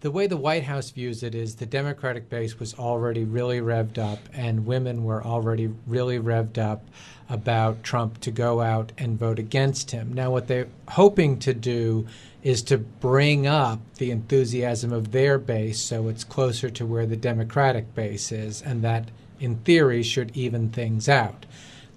the 0.03 0.11
way 0.11 0.27
the 0.27 0.35
White 0.35 0.65
House 0.65 0.91
views 0.91 1.23
it 1.23 1.33
is 1.33 1.55
the 1.55 1.65
Democratic 1.65 2.29
base 2.29 2.59
was 2.59 2.73
already 2.73 3.23
really 3.23 3.61
revved 3.61 3.97
up, 3.97 4.19
and 4.33 4.65
women 4.65 5.05
were 5.05 5.23
already 5.23 5.73
really 5.87 6.19
revved 6.19 6.57
up 6.57 6.83
about 7.29 7.83
Trump 7.83 8.19
to 8.19 8.29
go 8.29 8.59
out 8.59 8.91
and 8.97 9.17
vote 9.17 9.39
against 9.39 9.91
him. 9.91 10.11
Now, 10.11 10.29
what 10.29 10.49
they're 10.49 10.67
hoping 10.89 11.39
to 11.39 11.53
do 11.53 12.05
is 12.43 12.61
to 12.63 12.77
bring 12.77 13.47
up 13.47 13.79
the 13.95 14.11
enthusiasm 14.11 14.91
of 14.91 15.13
their 15.13 15.39
base 15.39 15.79
so 15.79 16.09
it's 16.09 16.25
closer 16.25 16.69
to 16.71 16.85
where 16.85 17.05
the 17.05 17.15
Democratic 17.15 17.95
base 17.95 18.33
is, 18.33 18.61
and 18.61 18.81
that, 18.81 19.09
in 19.39 19.55
theory, 19.59 20.03
should 20.03 20.35
even 20.35 20.69
things 20.69 21.07
out. 21.07 21.45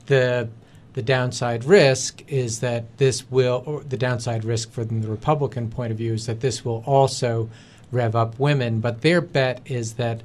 The 0.06 0.48
the 0.92 1.02
downside 1.02 1.64
risk 1.64 2.22
is 2.26 2.60
that 2.60 2.96
this 2.96 3.30
will, 3.30 3.62
or 3.66 3.82
the 3.82 3.98
downside 3.98 4.44
risk 4.46 4.70
from 4.70 5.02
the 5.02 5.08
Republican 5.08 5.68
point 5.68 5.92
of 5.92 5.98
view 5.98 6.14
is 6.14 6.24
that 6.24 6.40
this 6.40 6.64
will 6.64 6.82
also 6.86 7.50
rev 7.96 8.14
up 8.14 8.38
women. 8.38 8.80
But 8.80 9.02
their 9.02 9.20
bet 9.20 9.60
is 9.64 9.94
that 9.94 10.22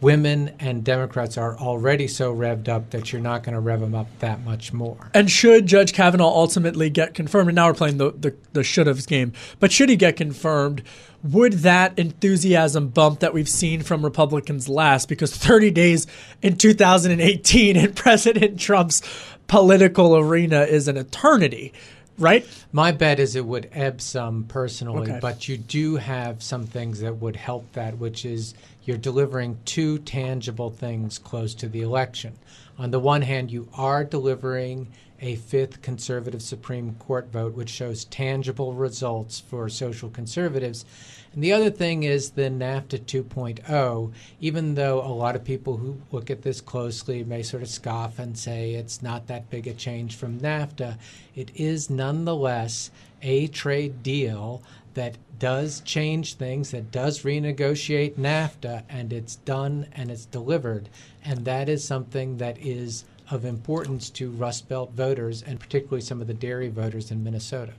women 0.00 0.54
and 0.58 0.82
Democrats 0.82 1.36
are 1.36 1.58
already 1.58 2.08
so 2.08 2.34
revved 2.34 2.68
up 2.68 2.90
that 2.90 3.12
you're 3.12 3.20
not 3.20 3.42
going 3.42 3.54
to 3.54 3.60
rev 3.60 3.80
them 3.80 3.94
up 3.94 4.06
that 4.20 4.42
much 4.44 4.72
more. 4.72 5.10
And 5.12 5.30
should 5.30 5.66
Judge 5.66 5.92
Kavanaugh 5.92 6.28
ultimately 6.28 6.88
get 6.90 7.14
confirmed, 7.14 7.48
and 7.48 7.56
now 7.56 7.68
we're 7.68 7.74
playing 7.74 7.98
the, 7.98 8.12
the, 8.12 8.34
the 8.52 8.64
should 8.64 8.86
have's 8.86 9.06
game, 9.06 9.32
but 9.58 9.70
should 9.70 9.88
he 9.88 9.96
get 9.96 10.16
confirmed, 10.16 10.82
would 11.22 11.52
that 11.54 11.98
enthusiasm 11.98 12.88
bump 12.88 13.20
that 13.20 13.34
we've 13.34 13.48
seen 13.48 13.82
from 13.82 14.02
Republicans 14.02 14.68
last? 14.68 15.08
Because 15.08 15.36
30 15.36 15.70
days 15.70 16.06
in 16.40 16.56
2018 16.56 17.76
in 17.76 17.92
President 17.94 18.58
Trump's 18.58 19.02
political 19.46 20.16
arena 20.16 20.62
is 20.62 20.88
an 20.88 20.96
eternity 20.96 21.72
right? 22.20 22.46
My 22.72 22.92
bet 22.92 23.18
is 23.18 23.34
it 23.34 23.44
would 23.44 23.68
ebb 23.72 24.00
some 24.00 24.44
personally, 24.44 25.10
Okay. 25.10 25.18
but 25.20 25.48
you 25.48 25.56
do 25.56 25.96
have 25.96 26.42
some 26.42 26.66
things 26.66 27.00
that 27.00 27.16
would 27.16 27.34
help 27.36 27.72
that, 27.72 27.98
which 27.98 28.24
is 28.24 28.54
you're 28.84 28.96
delivering 28.98 29.58
two 29.64 29.98
tangible 29.98 30.70
things 30.70 31.18
close 31.18 31.54
to 31.56 31.68
the 31.68 31.80
election. 31.80 32.34
On 32.78 32.90
the 32.90 33.00
one 33.00 33.22
hand, 33.22 33.50
you 33.50 33.68
are 33.74 34.04
delivering 34.04 34.88
a 35.20 35.36
fifth 35.36 35.82
conservative 35.82 36.42
Supreme 36.42 36.94
Court 36.94 37.30
vote, 37.30 37.54
which 37.54 37.68
shows 37.68 38.04
tangible 38.06 38.72
results 38.72 39.40
for 39.40 39.68
social 39.68 40.08
conservatives. 40.08 40.84
And 41.32 41.44
the 41.44 41.52
other 41.52 41.70
thing 41.70 42.02
is 42.02 42.30
the 42.30 42.50
NAFTA 42.50 43.00
2.0, 43.00 44.12
even 44.40 44.74
though 44.74 45.00
a 45.00 45.12
lot 45.12 45.36
of 45.36 45.44
people 45.44 45.76
who 45.76 46.00
look 46.10 46.30
at 46.30 46.42
this 46.42 46.60
closely 46.60 47.22
may 47.22 47.42
sort 47.42 47.62
of 47.62 47.68
scoff 47.68 48.18
and 48.18 48.36
say 48.36 48.72
it's 48.72 49.02
not 49.02 49.26
that 49.28 49.50
big 49.50 49.66
a 49.66 49.74
change 49.74 50.16
from 50.16 50.40
NAFTA, 50.40 50.98
it 51.34 51.50
is 51.54 51.90
nonetheless 51.90 52.90
a 53.22 53.46
trade 53.48 54.02
deal 54.02 54.62
that 54.94 55.16
does 55.38 55.80
change 55.80 56.34
things, 56.34 56.72
that 56.72 56.90
does 56.90 57.22
renegotiate 57.22 58.14
NAFTA, 58.14 58.82
and 58.88 59.12
it's 59.12 59.36
done 59.36 59.86
and 59.92 60.10
it's 60.10 60.26
delivered. 60.26 60.88
And 61.24 61.44
that 61.44 61.68
is 61.68 61.84
something 61.84 62.38
that 62.38 62.58
is 62.58 63.04
of 63.30 63.44
importance 63.44 64.10
to 64.10 64.30
Rust 64.30 64.68
Belt 64.68 64.92
voters 64.92 65.42
and 65.42 65.60
particularly 65.60 66.00
some 66.00 66.20
of 66.20 66.26
the 66.26 66.34
dairy 66.34 66.68
voters 66.68 67.10
in 67.10 67.22
Minnesota. 67.22 67.72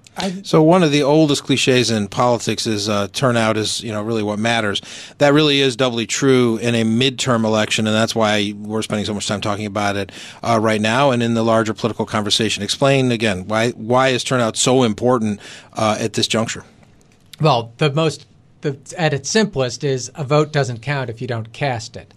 So 0.44 0.64
one 0.64 0.84
of 0.84 0.92
the 0.92 1.04
oldest 1.04 1.44
cliches 1.44 1.92
in 1.92 2.08
politics 2.08 2.66
is 2.66 2.88
uh, 2.88 3.08
turnout 3.10 3.58
is 3.58 3.82
you 3.82 3.92
know 3.92 4.02
really 4.02 4.24
what 4.24 4.40
matters. 4.40 4.82
That 5.18 5.34
really 5.34 5.62
is 5.62 5.76
doubly 5.76 6.06
true 6.06 6.58
in 6.58 6.76
a 6.76 6.84
midterm 6.84 7.44
election, 7.44 7.88
and 7.88 7.96
that's 7.96 8.16
why 8.16 8.54
we're 8.58 8.82
spending 8.82 9.06
so 9.06 9.14
much 9.14 9.28
time 9.28 9.42
talking 9.42 9.66
about 9.66 9.96
it 9.96 10.12
uh, 10.44 10.60
right 10.62 10.82
now 10.82 11.12
and 11.12 11.22
in 11.22 11.34
the 11.34 11.44
larger 11.44 11.74
political 11.74 12.06
conversation. 12.06 12.64
Explain 12.64 13.12
again 13.12 13.48
why 13.48 13.72
why 13.72 14.10
is 14.10 14.24
turnout 14.24 14.58
so 14.58 14.84
important 14.84 15.40
uh, 15.74 15.98
at 16.00 16.14
this 16.14 16.28
juncture? 16.28 16.64
Well, 17.40 17.74
the 17.78 17.92
most, 17.92 18.28
the, 18.62 18.78
at 18.98 19.14
its 19.14 19.30
simplest, 19.30 19.84
is 19.84 20.12
a 20.14 20.24
vote 20.24 20.52
doesn't 20.52 20.84
count 20.84 21.10
if 21.10 21.22
you 21.22 21.28
don't 21.28 21.52
cast 21.52 21.98
it. 21.98 22.14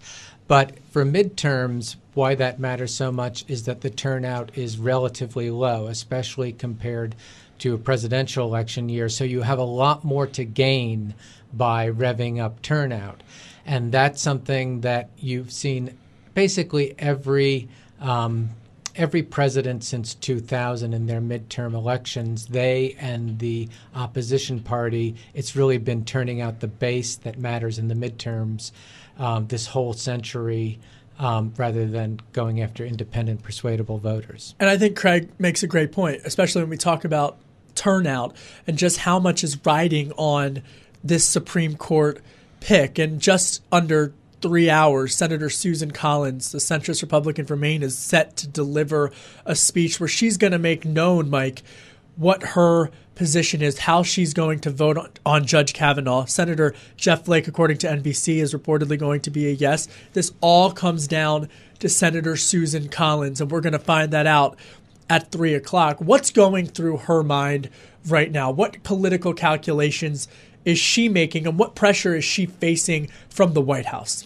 But 0.47 0.77
for 0.91 1.03
midterms, 1.03 1.95
why 2.15 2.33
that 2.35 2.59
matters 2.59 2.93
so 2.93 3.11
much 3.11 3.45
is 3.47 3.63
that 3.63 3.81
the 3.81 3.89
turnout 3.89 4.57
is 4.57 4.77
relatively 4.77 5.49
low, 5.49 5.87
especially 5.87 6.51
compared 6.51 7.15
to 7.59 7.73
a 7.73 7.77
presidential 7.77 8.47
election 8.47 8.89
year. 8.89 9.09
So 9.09 9.23
you 9.23 9.41
have 9.41 9.59
a 9.59 9.63
lot 9.63 10.03
more 10.03 10.27
to 10.27 10.43
gain 10.43 11.13
by 11.53 11.89
revving 11.89 12.41
up 12.41 12.61
turnout. 12.61 13.21
And 13.65 13.91
that's 13.91 14.21
something 14.21 14.81
that 14.81 15.09
you've 15.17 15.51
seen 15.51 15.97
basically 16.33 16.95
every 16.99 17.69
um, 17.99 18.49
every 18.95 19.23
president 19.23 19.83
since 19.83 20.15
2000 20.15 20.93
in 20.93 21.05
their 21.05 21.19
midterm 21.19 21.73
elections, 21.73 22.45
they 22.45 22.95
and 22.99 23.39
the 23.39 23.67
opposition 23.93 24.61
party, 24.61 25.15
it's 25.33 25.55
really 25.55 25.77
been 25.77 26.05
turning 26.05 26.39
out 26.39 26.61
the 26.61 26.67
base 26.67 27.15
that 27.17 27.37
matters 27.37 27.77
in 27.77 27.89
the 27.89 27.93
midterms 27.93 28.71
um, 29.17 29.47
this 29.47 29.67
whole 29.67 29.93
century. 29.93 30.79
Um, 31.17 31.53
rather 31.55 31.85
than 31.85 32.19
going 32.33 32.61
after 32.61 32.85
independent, 32.85 33.41
persuadable 33.41 33.99
voters. 33.99 34.53
And 34.59 34.69
I 34.69 34.77
think 34.77 34.97
Craig 34.97 35.29
makes 35.39 35.63
a 35.63 35.67
great 35.67 35.93
point, 35.93 36.21
especially 36.25 36.61
when 36.61 36.69
we 36.69 36.75
talk 36.75 37.05
about 37.05 37.37
turnout 37.73 38.35
and 38.67 38.77
just 38.77 38.97
how 38.97 39.19
much 39.19 39.41
is 39.41 39.57
riding 39.65 40.11
on 40.17 40.61
this 41.03 41.25
Supreme 41.25 41.77
Court 41.77 42.21
pick. 42.59 42.99
And 42.99 43.21
just 43.21 43.63
under 43.71 44.13
three 44.41 44.69
hours, 44.69 45.15
Senator 45.15 45.49
Susan 45.49 45.91
Collins, 45.91 46.51
the 46.51 46.57
centrist 46.57 47.01
Republican 47.01 47.45
from 47.45 47.61
Maine, 47.61 47.83
is 47.83 47.97
set 47.97 48.35
to 48.37 48.47
deliver 48.47 49.11
a 49.45 49.55
speech 49.55 49.99
where 49.99 50.09
she's 50.09 50.37
going 50.37 50.51
to 50.51 50.59
make 50.59 50.85
known, 50.85 51.29
Mike, 51.29 51.63
what 52.15 52.43
her 52.43 52.89
position 53.15 53.61
is, 53.61 53.79
how 53.79 54.03
she's 54.03 54.33
going 54.33 54.59
to 54.59 54.69
vote 54.69 55.19
on, 55.25 55.45
Judge 55.45 55.73
Kavanaugh. 55.73 56.25
Senator 56.25 56.73
Jeff 56.97 57.25
Flake, 57.25 57.47
according 57.47 57.77
to 57.79 57.87
NBC, 57.87 58.37
is 58.37 58.53
reportedly 58.53 58.99
going 58.99 59.21
to 59.21 59.29
be 59.29 59.47
a 59.47 59.51
yes. 59.51 59.87
This 60.13 60.33
all 60.41 60.71
comes 60.71 61.07
down 61.07 61.49
to 61.79 61.89
Senator 61.89 62.35
Susan 62.35 62.89
Collins, 62.89 63.41
and 63.41 63.49
we're 63.49 63.61
going 63.61 63.73
to 63.73 63.79
find 63.79 64.11
that 64.11 64.27
out 64.27 64.57
at 65.09 65.31
three 65.31 65.53
o'clock. 65.53 65.97
What's 65.99 66.31
going 66.31 66.67
through 66.67 66.97
her 66.97 67.23
mind 67.23 67.69
right 68.07 68.31
now? 68.31 68.51
What 68.51 68.83
political 68.83 69.33
calculations 69.33 70.27
is 70.63 70.79
she 70.79 71.09
making, 71.09 71.47
and 71.47 71.57
what 71.57 71.75
pressure 71.75 72.15
is 72.15 72.23
she 72.23 72.45
facing 72.45 73.09
from 73.29 73.53
the 73.53 73.61
White 73.61 73.87
House? 73.87 74.25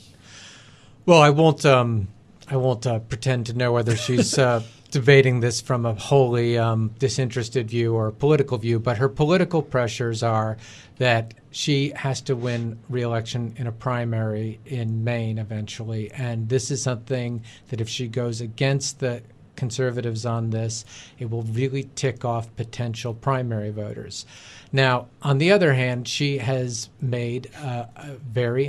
Well, 1.05 1.21
I 1.21 1.29
won't. 1.29 1.65
Um, 1.65 2.07
I 2.47 2.55
won't 2.55 2.87
uh, 2.87 2.99
pretend 2.99 3.45
to 3.47 3.53
know 3.53 3.71
whether 3.71 3.95
she's 3.95 4.37
uh, 4.37 4.63
debating 4.91 5.39
this 5.39 5.61
from 5.61 5.85
a 5.85 5.93
wholly 5.93 6.57
um, 6.57 6.91
disinterested 6.99 7.69
view 7.69 7.93
or 7.93 8.11
political 8.11 8.57
view. 8.57 8.79
But 8.79 8.97
her 8.97 9.09
political 9.09 9.61
pressures 9.61 10.23
are 10.23 10.57
that 10.97 11.33
she 11.51 11.91
has 11.95 12.21
to 12.21 12.35
win 12.35 12.79
re-election 12.89 13.55
in 13.57 13.67
a 13.67 13.71
primary 13.71 14.59
in 14.65 15.03
Maine 15.03 15.37
eventually, 15.37 16.11
and 16.11 16.49
this 16.49 16.71
is 16.71 16.81
something 16.81 17.43
that 17.69 17.81
if 17.81 17.89
she 17.89 18.07
goes 18.07 18.41
against 18.41 18.99
the 18.99 19.21
conservatives 19.55 20.25
on 20.25 20.51
this, 20.51 20.85
it 21.19 21.29
will 21.29 21.43
really 21.43 21.89
tick 21.95 22.23
off 22.23 22.55
potential 22.55 23.13
primary 23.13 23.71
voters. 23.71 24.25
Now, 24.71 25.07
on 25.21 25.37
the 25.37 25.51
other 25.51 25.73
hand, 25.73 26.07
she 26.07 26.37
has 26.37 26.89
made 27.01 27.47
a 27.55 28.15
very 28.31 28.67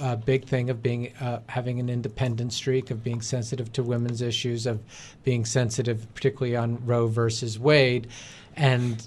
uh, 0.00 0.16
big 0.16 0.44
thing 0.44 0.70
of 0.70 0.82
being 0.82 1.12
uh, 1.20 1.40
having 1.48 1.80
an 1.80 1.88
independent 1.88 2.52
streak, 2.52 2.90
of 2.90 3.02
being 3.02 3.20
sensitive 3.20 3.72
to 3.72 3.82
women's 3.82 4.22
issues, 4.22 4.66
of 4.66 4.80
being 5.24 5.44
sensitive, 5.44 6.06
particularly 6.14 6.56
on 6.56 6.84
Roe 6.86 7.06
versus 7.06 7.58
Wade, 7.58 8.08
and 8.56 9.06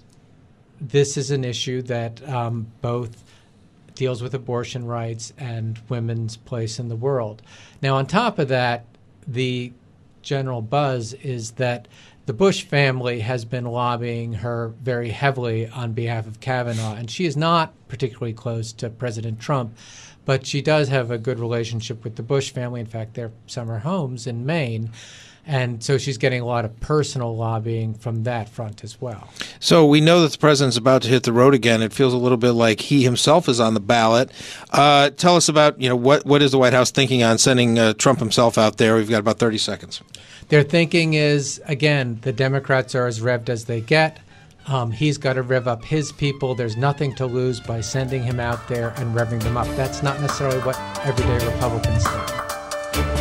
this 0.80 1.16
is 1.18 1.30
an 1.30 1.44
issue 1.44 1.82
that 1.84 2.28
um, 2.28 2.68
both 2.82 3.24
deals 3.94 4.24
with 4.24 4.34
abortion 4.34 4.86
rights 4.86 5.32
and 5.38 5.80
women's 5.90 6.38
place 6.38 6.80
in 6.80 6.88
the 6.88 6.96
world. 6.96 7.42
Now, 7.82 7.98
on 7.98 8.08
top 8.08 8.40
of 8.40 8.48
that, 8.48 8.86
the 9.28 9.74
general 10.24 10.62
buzz 10.62 11.14
is 11.14 11.52
that 11.52 11.88
the 12.26 12.34
Bush 12.34 12.64
family 12.64 13.20
has 13.20 13.46
been 13.46 13.66
lobbying 13.66 14.34
her 14.34 14.74
very 14.82 15.10
heavily 15.10 15.68
on 15.68 15.94
behalf 15.94 16.28
of 16.28 16.40
Kavanaugh, 16.40 16.96
and 16.96 17.10
she 17.10 17.26
is 17.26 17.36
not 17.36 17.74
particularly 17.88 18.34
close 18.34 18.72
to 18.74 18.90
President 18.90 19.40
Trump, 19.40 19.76
but 20.32 20.46
she 20.46 20.62
does 20.62 20.88
have 20.88 21.12
a 21.12 21.18
good 21.18 21.40
relationship 21.40 22.06
with 22.06 22.16
the 22.16 22.24
Bush 22.24 22.52
family. 22.52 22.80
In 22.80 22.86
fact, 22.86 23.16
their 23.16 23.34
summer 23.48 23.80
homes 23.80 24.26
in 24.26 24.46
Maine. 24.46 24.90
And 25.46 25.84
so 25.84 25.98
she's 25.98 26.18
getting 26.18 26.40
a 26.40 26.46
lot 26.46 26.64
of 26.64 26.80
personal 26.80 27.36
lobbying 27.36 27.96
from 27.96 28.24
that 28.24 28.48
front 28.48 28.82
as 28.82 29.02
well. 29.02 29.28
So 29.60 29.86
we 29.86 30.00
know 30.00 30.22
that 30.22 30.32
the 30.32 30.38
president's 30.38 30.78
about 30.78 31.02
to 31.02 31.10
hit 31.10 31.24
the 31.24 31.34
road 31.34 31.54
again. 31.54 31.82
It 31.82 31.92
feels 31.92 32.14
a 32.14 32.18
little 32.18 32.38
bit 32.38 32.54
like 32.54 32.80
he 32.80 33.04
himself 33.04 33.50
is 33.50 33.60
on 33.60 33.74
the 33.74 33.82
ballot. 33.82 34.32
Uh, 34.72 35.10
tell 35.10 35.36
us 35.36 35.50
about 35.50 35.82
you 35.82 35.90
know 35.90 35.98
what 35.98 36.26
what 36.26 36.42
is 36.42 36.54
the 36.54 36.58
White 36.58 36.72
House 36.72 36.92
thinking 36.92 37.24
on 37.24 37.38
sending 37.38 37.78
uh, 37.78 37.92
Trump 37.96 38.20
himself 38.20 38.58
out 38.58 38.78
there? 38.78 38.96
We've 38.96 39.10
got 39.10 39.20
about 39.20 39.38
thirty 39.38 39.58
seconds. 39.58 40.02
Their 40.48 40.64
thinking 40.64 41.14
is 41.14 41.62
again, 41.66 42.20
the 42.22 42.32
Democrats 42.32 42.96
are 42.96 43.06
as 43.06 43.20
revved 43.20 43.50
as 43.50 43.66
they 43.66 43.82
get. 43.82 44.22
Um, 44.68 44.91
he's 44.91 45.18
got 45.18 45.34
to 45.34 45.41
rev 45.41 45.68
up 45.68 45.84
his 45.84 46.12
people. 46.12 46.56
There's 46.56 46.77
nothing 46.77 47.15
to 47.15 47.25
lose 47.25 47.60
by 47.60 47.82
sending 47.82 48.24
him 48.24 48.39
out 48.39 48.68
there 48.68 48.89
and 48.98 49.15
revving 49.15 49.41
them 49.44 49.58
up. 49.58 49.68
That's 49.75 50.03
not 50.03 50.20
necessarily 50.22 50.60
what 50.60 50.80
everyday 51.06 51.46
Republicans 51.46 52.03
think. 52.08 53.21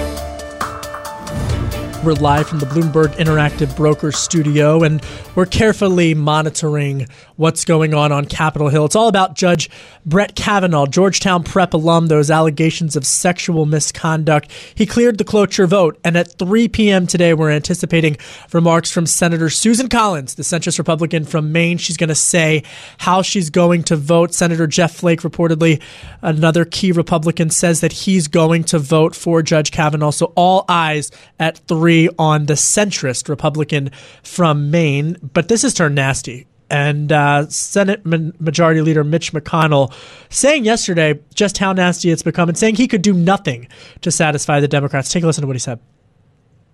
We're 2.03 2.15
live 2.15 2.49
from 2.49 2.61
the 2.61 2.67
Bloomberg 2.67 3.15
Interactive 3.17 3.77
Broker 3.77 4.11
Studio, 4.11 4.83
and 4.83 5.03
we're 5.35 5.45
carefully 5.45 6.15
monitoring 6.15 7.07
what's 7.37 7.67
going 7.67 7.93
on 7.93 8.11
on 8.11 8.25
Capitol 8.25 8.71
Hill. 8.71 8.87
It's 8.87 8.97
all 8.97 9.09
about 9.09 9.35
Judge 9.35 9.69
Brett 10.07 10.35
Kavanaugh, 10.35 10.87
Georgetown 10.87 11.43
Prep 11.43 11.75
alum, 11.75 12.07
those 12.07 12.31
allegations 12.31 12.97
of 12.97 13.05
sexual 13.05 13.67
misconduct. 13.67 14.51
He 14.75 14.87
cleared 14.87 15.19
the 15.19 15.25
cloture 15.25 15.67
vote, 15.67 16.01
and 16.03 16.17
at 16.17 16.39
3 16.39 16.69
p.m. 16.69 17.07
today, 17.07 17.35
we're 17.35 17.51
anticipating 17.51 18.17
remarks 18.51 18.91
from 18.91 19.05
Senator 19.05 19.51
Susan 19.51 19.91
Collins, 19.91 20.37
the 20.37 20.43
centrist 20.43 20.79
Republican 20.79 21.27
from 21.27 21.53
Maine. 21.53 21.77
She's 21.77 21.99
going 21.99 22.09
to 22.09 22.15
say 22.15 22.63
how 22.97 23.21
she's 23.21 23.51
going 23.51 23.83
to 23.85 23.97
vote. 23.97 24.33
Senator 24.33 24.67
Jeff 24.67 24.95
Flake, 24.95 25.21
reportedly 25.21 25.83
another 26.23 26.65
key 26.65 26.93
Republican, 26.93 27.51
says 27.51 27.83
that 27.83 27.93
he's 27.93 28.27
going 28.27 28.65
to 28.65 28.79
vote 28.79 29.15
for 29.15 29.43
Judge 29.43 29.71
Kavanaugh. 29.71 30.13
So 30.13 30.33
all 30.35 30.65
eyes 30.67 31.11
at 31.39 31.59
3 31.59 31.90
on 32.19 32.47
the 32.47 32.55
centrist 32.55 33.29
Republican 33.29 33.91
from 34.23 34.71
Maine, 34.71 35.17
but 35.33 35.49
this 35.49 35.63
has 35.63 35.75
turned 35.75 35.95
nasty. 35.95 36.47
And 36.71 37.11
uh, 37.11 37.49
Senate 37.49 38.07
Majority 38.07 38.81
Leader 38.81 39.03
Mitch 39.03 39.33
McConnell 39.33 39.93
saying 40.29 40.65
yesterday 40.65 41.19
just 41.35 41.59
how 41.59 41.73
nasty 41.73 42.11
it's 42.11 42.23
become 42.23 42.49
and 42.49 42.57
saying 42.57 42.77
he 42.77 42.87
could 42.87 43.03
do 43.03 43.13
nothing 43.13 43.67
to 44.03 44.13
satisfy 44.13 44.61
the 44.61 44.69
Democrats. 44.69 45.11
Take 45.11 45.25
a 45.25 45.27
listen 45.27 45.43
to 45.43 45.49
what 45.49 45.57
he 45.57 45.61
said. 45.61 45.81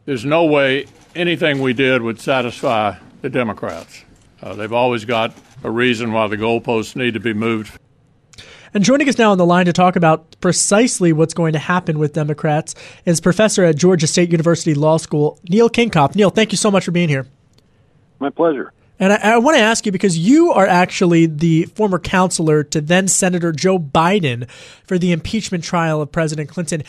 There's 0.04 0.26
no 0.26 0.44
way 0.44 0.86
anything 1.14 1.62
we 1.62 1.72
did 1.72 2.02
would 2.02 2.20
satisfy 2.20 2.96
the 3.22 3.30
Democrats. 3.30 4.04
Uh, 4.42 4.54
they've 4.54 4.72
always 4.72 5.06
got 5.06 5.34
a 5.64 5.70
reason 5.70 6.12
why 6.12 6.26
the 6.26 6.36
goalposts 6.36 6.94
need 6.94 7.14
to 7.14 7.20
be 7.20 7.32
moved 7.32 7.78
and 8.76 8.84
joining 8.84 9.08
us 9.08 9.16
now 9.16 9.32
on 9.32 9.38
the 9.38 9.46
line 9.46 9.64
to 9.64 9.72
talk 9.72 9.96
about 9.96 10.38
precisely 10.42 11.10
what's 11.10 11.32
going 11.32 11.54
to 11.54 11.58
happen 11.58 11.98
with 11.98 12.12
Democrats 12.12 12.74
is 13.06 13.22
professor 13.22 13.64
at 13.64 13.74
Georgia 13.74 14.06
State 14.06 14.30
University 14.30 14.74
Law 14.74 14.98
School, 14.98 15.40
Neil 15.48 15.70
Kinkopf. 15.70 16.14
Neil, 16.14 16.28
thank 16.28 16.52
you 16.52 16.58
so 16.58 16.70
much 16.70 16.84
for 16.84 16.90
being 16.90 17.08
here. 17.08 17.26
My 18.18 18.28
pleasure. 18.28 18.74
And 19.00 19.14
I, 19.14 19.32
I, 19.32 19.38
want 19.38 19.56
to 19.56 19.62
ask 19.62 19.86
you 19.86 19.92
because 19.92 20.18
you 20.18 20.52
are 20.52 20.66
actually 20.66 21.24
the 21.24 21.64
former 21.74 21.98
counselor 21.98 22.62
to 22.64 22.82
then 22.82 23.08
Senator 23.08 23.50
Joe 23.50 23.78
Biden 23.78 24.46
for 24.84 24.98
the 24.98 25.10
impeachment 25.10 25.64
trial 25.64 26.02
of 26.02 26.12
President 26.12 26.50
Clinton. 26.50 26.82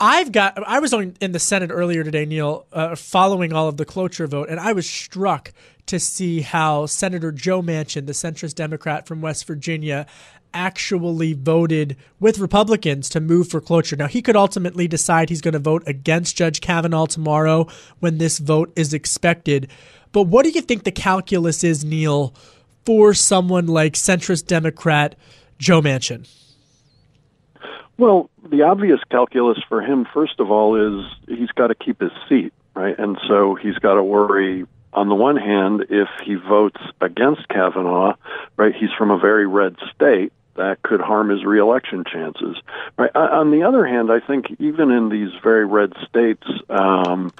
I've 0.00 0.32
got. 0.32 0.62
I 0.66 0.78
was 0.78 0.94
on, 0.94 1.16
in 1.20 1.32
the 1.32 1.38
Senate 1.38 1.70
earlier 1.70 2.02
today, 2.02 2.24
Neil, 2.24 2.64
uh, 2.72 2.96
following 2.96 3.52
all 3.52 3.68
of 3.68 3.76
the 3.76 3.84
cloture 3.84 4.26
vote, 4.26 4.48
and 4.48 4.58
I 4.58 4.72
was 4.72 4.88
struck 4.88 5.52
to 5.86 6.00
see 6.00 6.40
how 6.40 6.86
Senator 6.86 7.30
Joe 7.30 7.62
Manchin, 7.62 8.06
the 8.06 8.12
centrist 8.12 8.56
Democrat 8.56 9.06
from 9.06 9.20
West 9.20 9.46
Virginia, 9.46 10.06
actually 10.56 11.34
voted 11.34 11.96
with 12.18 12.38
Republicans 12.38 13.10
to 13.10 13.20
move 13.20 13.46
for 13.48 13.60
cloture. 13.60 13.94
Now, 13.94 14.06
he 14.06 14.22
could 14.22 14.36
ultimately 14.36 14.88
decide 14.88 15.28
he's 15.28 15.42
going 15.42 15.52
to 15.52 15.58
vote 15.58 15.82
against 15.86 16.34
Judge 16.34 16.62
Kavanaugh 16.62 17.04
tomorrow 17.04 17.68
when 18.00 18.16
this 18.16 18.38
vote 18.38 18.72
is 18.74 18.94
expected. 18.94 19.68
But 20.12 20.22
what 20.22 20.44
do 20.44 20.50
you 20.50 20.62
think 20.62 20.84
the 20.84 20.90
calculus 20.90 21.62
is, 21.62 21.84
Neil, 21.84 22.34
for 22.86 23.12
someone 23.12 23.66
like 23.66 23.92
centrist 23.92 24.46
Democrat 24.46 25.14
Joe 25.58 25.82
Manchin? 25.82 26.26
Well, 27.98 28.30
the 28.50 28.62
obvious 28.62 29.00
calculus 29.10 29.58
for 29.68 29.82
him, 29.82 30.06
first 30.14 30.40
of 30.40 30.50
all, 30.50 30.74
is 30.74 31.04
he's 31.28 31.50
got 31.50 31.66
to 31.66 31.74
keep 31.74 32.00
his 32.00 32.12
seat, 32.30 32.54
right? 32.74 32.98
And 32.98 33.18
so 33.28 33.56
he's 33.56 33.76
got 33.76 33.94
to 33.94 34.02
worry 34.02 34.64
on 34.96 35.10
the 35.10 35.14
one 35.14 35.36
hand, 35.36 35.84
if 35.90 36.08
he 36.24 36.36
votes 36.36 36.80
against 37.02 37.46
Kavanaugh, 37.48 38.14
right, 38.56 38.74
he's 38.74 38.88
from 38.96 39.10
a 39.10 39.18
very 39.18 39.46
red 39.46 39.76
state, 39.94 40.32
that 40.56 40.82
could 40.82 41.00
harm 41.00 41.30
his 41.30 41.44
reelection 41.44 42.04
chances. 42.04 42.56
Right. 42.96 43.14
On 43.14 43.50
the 43.50 43.62
other 43.62 43.86
hand, 43.86 44.10
I 44.10 44.20
think 44.20 44.46
even 44.58 44.90
in 44.90 45.08
these 45.08 45.30
very 45.42 45.64
red 45.64 45.92
states, 46.08 46.46
um, 46.68 47.32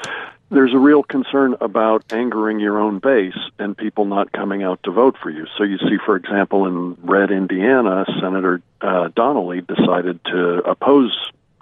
there's 0.51 0.73
a 0.73 0.79
real 0.79 1.03
concern 1.03 1.57
about 1.61 2.05
angering 2.13 2.61
your 2.61 2.79
own 2.79 3.01
base 3.01 3.39
and 3.59 3.77
people 3.77 4.05
not 4.05 4.33
coming 4.33 4.63
out 4.63 4.81
to 4.85 4.93
vote 4.93 5.17
for 5.21 5.31
you. 5.31 5.47
So 5.59 5.65
you 5.65 5.79
see, 5.79 5.99
for 6.05 6.17
example, 6.17 6.67
in 6.67 6.97
red 7.03 7.31
Indiana, 7.31 8.05
Senator 8.21 8.63
uh, 8.81 9.09
Donnelly 9.15 9.63
decided 9.63 10.25
to 10.27 10.59
oppose 10.69 11.13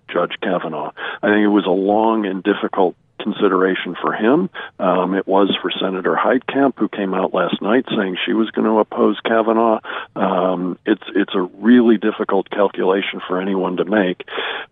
Judge 0.09 0.35
Kavanaugh. 0.43 0.93
I 1.23 1.29
think 1.29 1.45
it 1.45 1.49
was 1.49 1.67
a 1.67 1.71
long 1.71 2.27
and 2.27 2.43
difficult 2.43 2.95
consideration 3.25 3.97
for 4.01 4.13
him. 4.13 4.51
Um, 4.79 5.15
it 5.15 5.27
was 5.27 5.51
for 5.61 5.73
Senator 5.81 6.15
Heitkamp, 6.15 6.75
who 6.77 6.89
came 6.89 7.15
out 7.15 7.35
last 7.35 7.61
night 7.61 7.87
saying 7.97 8.19
she 8.25 8.35
was 8.35 8.51
going 8.51 8.67
to 8.67 8.79
oppose 8.79 9.19
Kavanaugh. 9.25 9.81
Um, 10.15 10.79
it's 10.87 11.03
it's 11.17 11.35
a 11.35 11.41
really 11.41 11.97
difficult 11.97 12.51
calculation 12.51 13.21
for 13.27 13.41
anyone 13.41 13.79
to 13.79 13.85
make. 13.85 14.23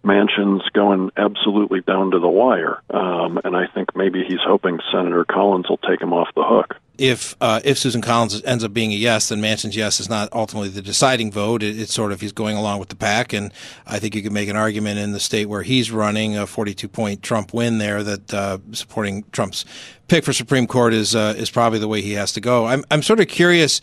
Manchin's 0.04 0.68
going 0.70 1.10
absolutely 1.16 1.80
down 1.80 2.12
to 2.12 2.20
the 2.20 2.28
wire, 2.28 2.80
um, 2.90 3.40
and 3.42 3.56
I 3.56 3.66
think 3.66 3.96
maybe 3.96 4.22
he's 4.22 4.44
hoping 4.46 4.78
Senator 4.92 5.24
Collins 5.24 5.68
will 5.68 5.78
take 5.78 6.00
him 6.00 6.12
off 6.12 6.28
the 6.36 6.44
hook 6.44 6.76
if 6.98 7.34
uh, 7.40 7.60
if 7.64 7.78
Susan 7.78 8.02
Collins 8.02 8.42
ends 8.44 8.62
up 8.62 8.72
being 8.72 8.92
a 8.92 8.96
yes, 8.96 9.28
then 9.28 9.40
Manchin's 9.40 9.74
yes 9.74 9.98
is 9.98 10.08
not 10.08 10.28
ultimately 10.32 10.68
the 10.68 10.82
deciding 10.82 11.32
vote. 11.32 11.62
It, 11.62 11.78
it's 11.78 11.92
sort 11.92 12.12
of 12.12 12.20
he's 12.20 12.32
going 12.32 12.56
along 12.56 12.80
with 12.80 12.90
the 12.90 12.96
pack, 12.96 13.32
and 13.32 13.52
I 13.86 13.98
think 13.98 14.14
you 14.14 14.22
could 14.22 14.32
make 14.32 14.48
an 14.48 14.56
argument 14.56 14.98
in 14.98 15.12
the 15.12 15.20
state 15.20 15.46
where 15.46 15.62
he's 15.62 15.90
running 15.90 16.36
a 16.36 16.46
42 16.46 16.88
point 16.88 17.22
Trump 17.22 17.54
win 17.54 17.78
there 17.78 18.02
that 18.02 18.34
uh, 18.34 18.58
supporting 18.72 19.24
Trump's 19.32 19.64
pick 20.08 20.24
for 20.24 20.34
Supreme 20.34 20.66
Court 20.66 20.92
is 20.92 21.14
uh, 21.14 21.34
is 21.36 21.50
probably 21.50 21.78
the 21.78 21.88
way 21.88 22.02
he 22.02 22.12
has 22.12 22.32
to 22.32 22.40
go. 22.40 22.66
I'm 22.66 22.84
I'm 22.90 23.02
sort 23.02 23.20
of 23.20 23.28
curious 23.28 23.80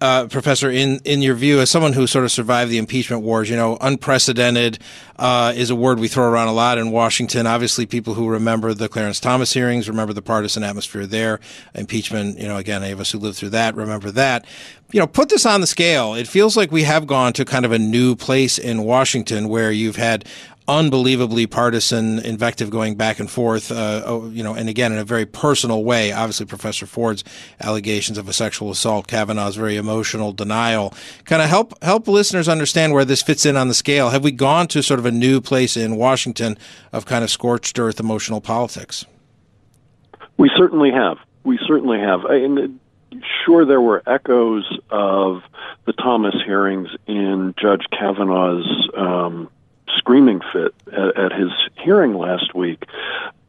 uh, 0.00 0.26
Professor, 0.28 0.70
in, 0.70 1.00
in 1.04 1.20
your 1.20 1.34
view, 1.34 1.60
as 1.60 1.70
someone 1.70 1.92
who 1.92 2.06
sort 2.06 2.24
of 2.24 2.32
survived 2.32 2.70
the 2.70 2.78
impeachment 2.78 3.22
wars, 3.22 3.50
you 3.50 3.56
know, 3.56 3.76
unprecedented 3.80 4.78
uh, 5.18 5.52
is 5.54 5.68
a 5.68 5.76
word 5.76 5.98
we 5.98 6.08
throw 6.08 6.24
around 6.24 6.48
a 6.48 6.52
lot 6.52 6.78
in 6.78 6.90
Washington. 6.90 7.46
Obviously, 7.46 7.84
people 7.84 8.14
who 8.14 8.28
remember 8.28 8.72
the 8.72 8.88
Clarence 8.88 9.20
Thomas 9.20 9.52
hearings 9.52 9.88
remember 9.88 10.14
the 10.14 10.22
partisan 10.22 10.62
atmosphere 10.62 11.06
there. 11.06 11.38
Impeachment, 11.74 12.38
you 12.38 12.48
know, 12.48 12.56
again, 12.56 12.82
any 12.82 12.92
of 12.92 13.00
us 13.00 13.10
who 13.10 13.18
lived 13.18 13.36
through 13.36 13.50
that 13.50 13.74
remember 13.74 14.10
that. 14.10 14.46
You 14.92 15.00
know, 15.00 15.06
put 15.06 15.28
this 15.28 15.46
on 15.46 15.60
the 15.60 15.66
scale. 15.66 16.14
It 16.14 16.26
feels 16.26 16.56
like 16.56 16.72
we 16.72 16.82
have 16.84 17.06
gone 17.06 17.32
to 17.34 17.44
kind 17.44 17.64
of 17.64 17.70
a 17.70 17.78
new 17.78 18.16
place 18.16 18.58
in 18.58 18.82
Washington 18.82 19.48
where 19.48 19.70
you've 19.70 19.96
had 19.96 20.24
unbelievably 20.68 21.46
partisan 21.46 22.18
invective 22.20 22.70
going 22.70 22.94
back 22.94 23.18
and 23.18 23.30
forth, 23.30 23.72
uh, 23.72 24.02
oh, 24.04 24.28
you 24.30 24.42
know, 24.42 24.54
and 24.54 24.68
again 24.68 24.92
in 24.92 24.98
a 24.98 25.04
very 25.04 25.26
personal 25.26 25.82
way. 25.84 26.12
Obviously, 26.12 26.46
Professor 26.46 26.86
Ford's 26.86 27.24
allegations 27.60 28.18
of 28.18 28.28
a 28.28 28.32
sexual 28.32 28.70
assault, 28.70 29.06
Kavanaugh's 29.06 29.56
very 29.56 29.76
emotional 29.76 30.32
denial. 30.32 30.94
Kind 31.24 31.42
of 31.42 31.48
help 31.48 31.82
help 31.82 32.06
listeners 32.06 32.48
understand 32.48 32.92
where 32.92 33.04
this 33.04 33.22
fits 33.22 33.44
in 33.44 33.56
on 33.56 33.68
the 33.68 33.74
scale. 33.74 34.10
Have 34.10 34.24
we 34.24 34.32
gone 34.32 34.68
to 34.68 34.82
sort 34.82 35.00
of 35.00 35.06
a 35.06 35.10
new 35.10 35.40
place 35.40 35.76
in 35.76 35.96
Washington 35.96 36.56
of 36.92 37.06
kind 37.06 37.24
of 37.24 37.30
scorched 37.30 37.78
earth 37.78 37.98
emotional 37.98 38.40
politics? 38.40 39.04
We 40.36 40.50
certainly 40.56 40.90
have. 40.92 41.18
We 41.44 41.58
certainly 41.66 41.98
have. 41.98 42.24
And 42.24 42.78
sure, 43.44 43.64
there 43.64 43.80
were 43.80 44.02
echoes 44.06 44.64
of 44.90 45.42
the 45.86 45.92
Thomas 45.92 46.34
hearings 46.44 46.88
in 47.06 47.54
Judge 47.60 47.84
Kavanaugh's. 47.90 48.88
Um, 48.96 49.50
screaming 49.96 50.40
fit 50.52 50.74
at, 50.92 51.16
at 51.16 51.32
his 51.32 51.50
hearing 51.82 52.14
last 52.14 52.54
week. 52.54 52.84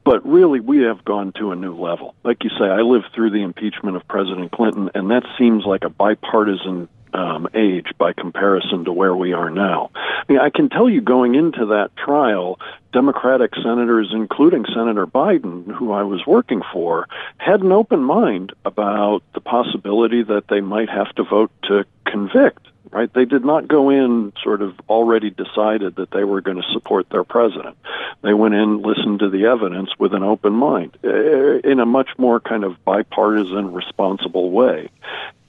But 0.04 0.26
really, 0.26 0.60
we 0.60 0.80
have 0.84 1.06
gone 1.06 1.32
to 1.34 1.52
a 1.52 1.56
new 1.56 1.76
level. 1.76 2.16
Like 2.24 2.44
you 2.44 2.50
say, 2.58 2.66
I 2.66 2.82
lived 2.82 3.10
through 3.14 3.32
the 3.32 3.44
impeachment 3.44 3.96
of 3.96 4.08
President 4.08 4.52
Clinton, 4.52 4.90
and 4.96 5.12
that 5.12 5.24
seems 5.38 5.64
like 5.64 5.84
a 5.84 5.90
bipartisan 5.90 6.90
um, 7.14 7.48
age 7.54 7.88
by 7.98 8.14
comparison 8.14 8.86
to 8.86 8.94
where 8.94 9.16
we 9.16 9.34
are 9.34 9.50
now. 9.50 9.92
I, 9.94 10.24
mean, 10.32 10.40
I 10.40 10.50
can 10.50 10.70
tell 10.70 10.90
you 10.90 11.02
going 11.02 11.36
into 11.36 11.68
that 11.68 11.96
trial, 11.98 12.60
Democratic 12.94 13.54
senators, 13.56 14.12
including 14.14 14.66
Senator 14.74 15.06
Biden, 15.06 15.72
who 15.72 15.92
I 15.92 16.04
was 16.04 16.26
working 16.26 16.62
for, 16.74 17.08
had 17.38 17.62
an 17.62 17.72
open 17.72 18.02
mind 18.02 18.54
about 18.66 19.24
the 19.34 19.42
possibility 19.42 20.24
that 20.24 20.48
they 20.48 20.62
might 20.62 20.90
have 20.90 21.14
to 21.16 21.24
vote 21.24 21.52
to 21.64 21.86
convict 22.06 22.66
right? 22.90 23.12
They 23.14 23.26
did 23.26 23.46
not 23.46 23.68
go 23.68 23.90
in 23.90 24.34
sort 24.44 24.62
of 24.62 24.74
already 24.90 25.30
decided 25.30 25.96
that 25.96 26.12
they 26.12 26.24
were 26.24 26.42
going 26.42 26.58
to 26.58 26.68
support 26.74 27.10
their 27.10 27.24
president. 27.24 27.78
They 28.22 28.34
went 28.34 28.54
in, 28.54 28.82
listened 28.82 29.20
to 29.20 29.30
the 29.30 29.46
evidence 29.46 29.90
with 30.00 30.14
an 30.14 30.24
open 30.24 30.54
mind 30.54 30.98
eh, 31.04 31.60
in 31.64 31.80
a 31.80 31.86
much 31.86 32.10
more 32.18 32.40
kind 32.40 32.64
of 32.64 32.84
bipartisan, 32.84 33.74
responsible 33.74 34.52
way. 34.52 34.90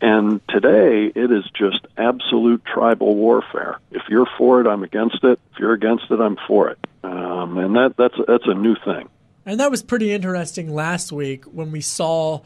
And 0.00 0.40
today, 0.48 1.12
it 1.14 1.30
is 1.30 1.44
just 1.54 1.86
absolute 1.96 2.64
tribal 2.64 3.14
warfare. 3.14 3.78
If 3.92 4.02
you're 4.08 4.28
for 4.36 4.60
it, 4.60 4.66
I'm 4.66 4.82
against 4.82 5.22
it. 5.22 5.38
If 5.52 5.58
you're 5.60 5.74
against 5.74 6.10
it, 6.10 6.20
I'm 6.20 6.36
for 6.48 6.70
it. 6.70 6.78
Um, 7.04 7.56
and 7.58 7.76
that, 7.76 7.94
that's, 7.96 8.16
that's 8.26 8.46
a 8.46 8.54
new 8.54 8.74
thing. 8.84 9.08
And 9.46 9.60
that 9.60 9.70
was 9.70 9.82
pretty 9.82 10.12
interesting 10.12 10.72
last 10.72 11.12
week 11.12 11.44
when 11.44 11.72
we 11.72 11.80
saw 11.80 12.42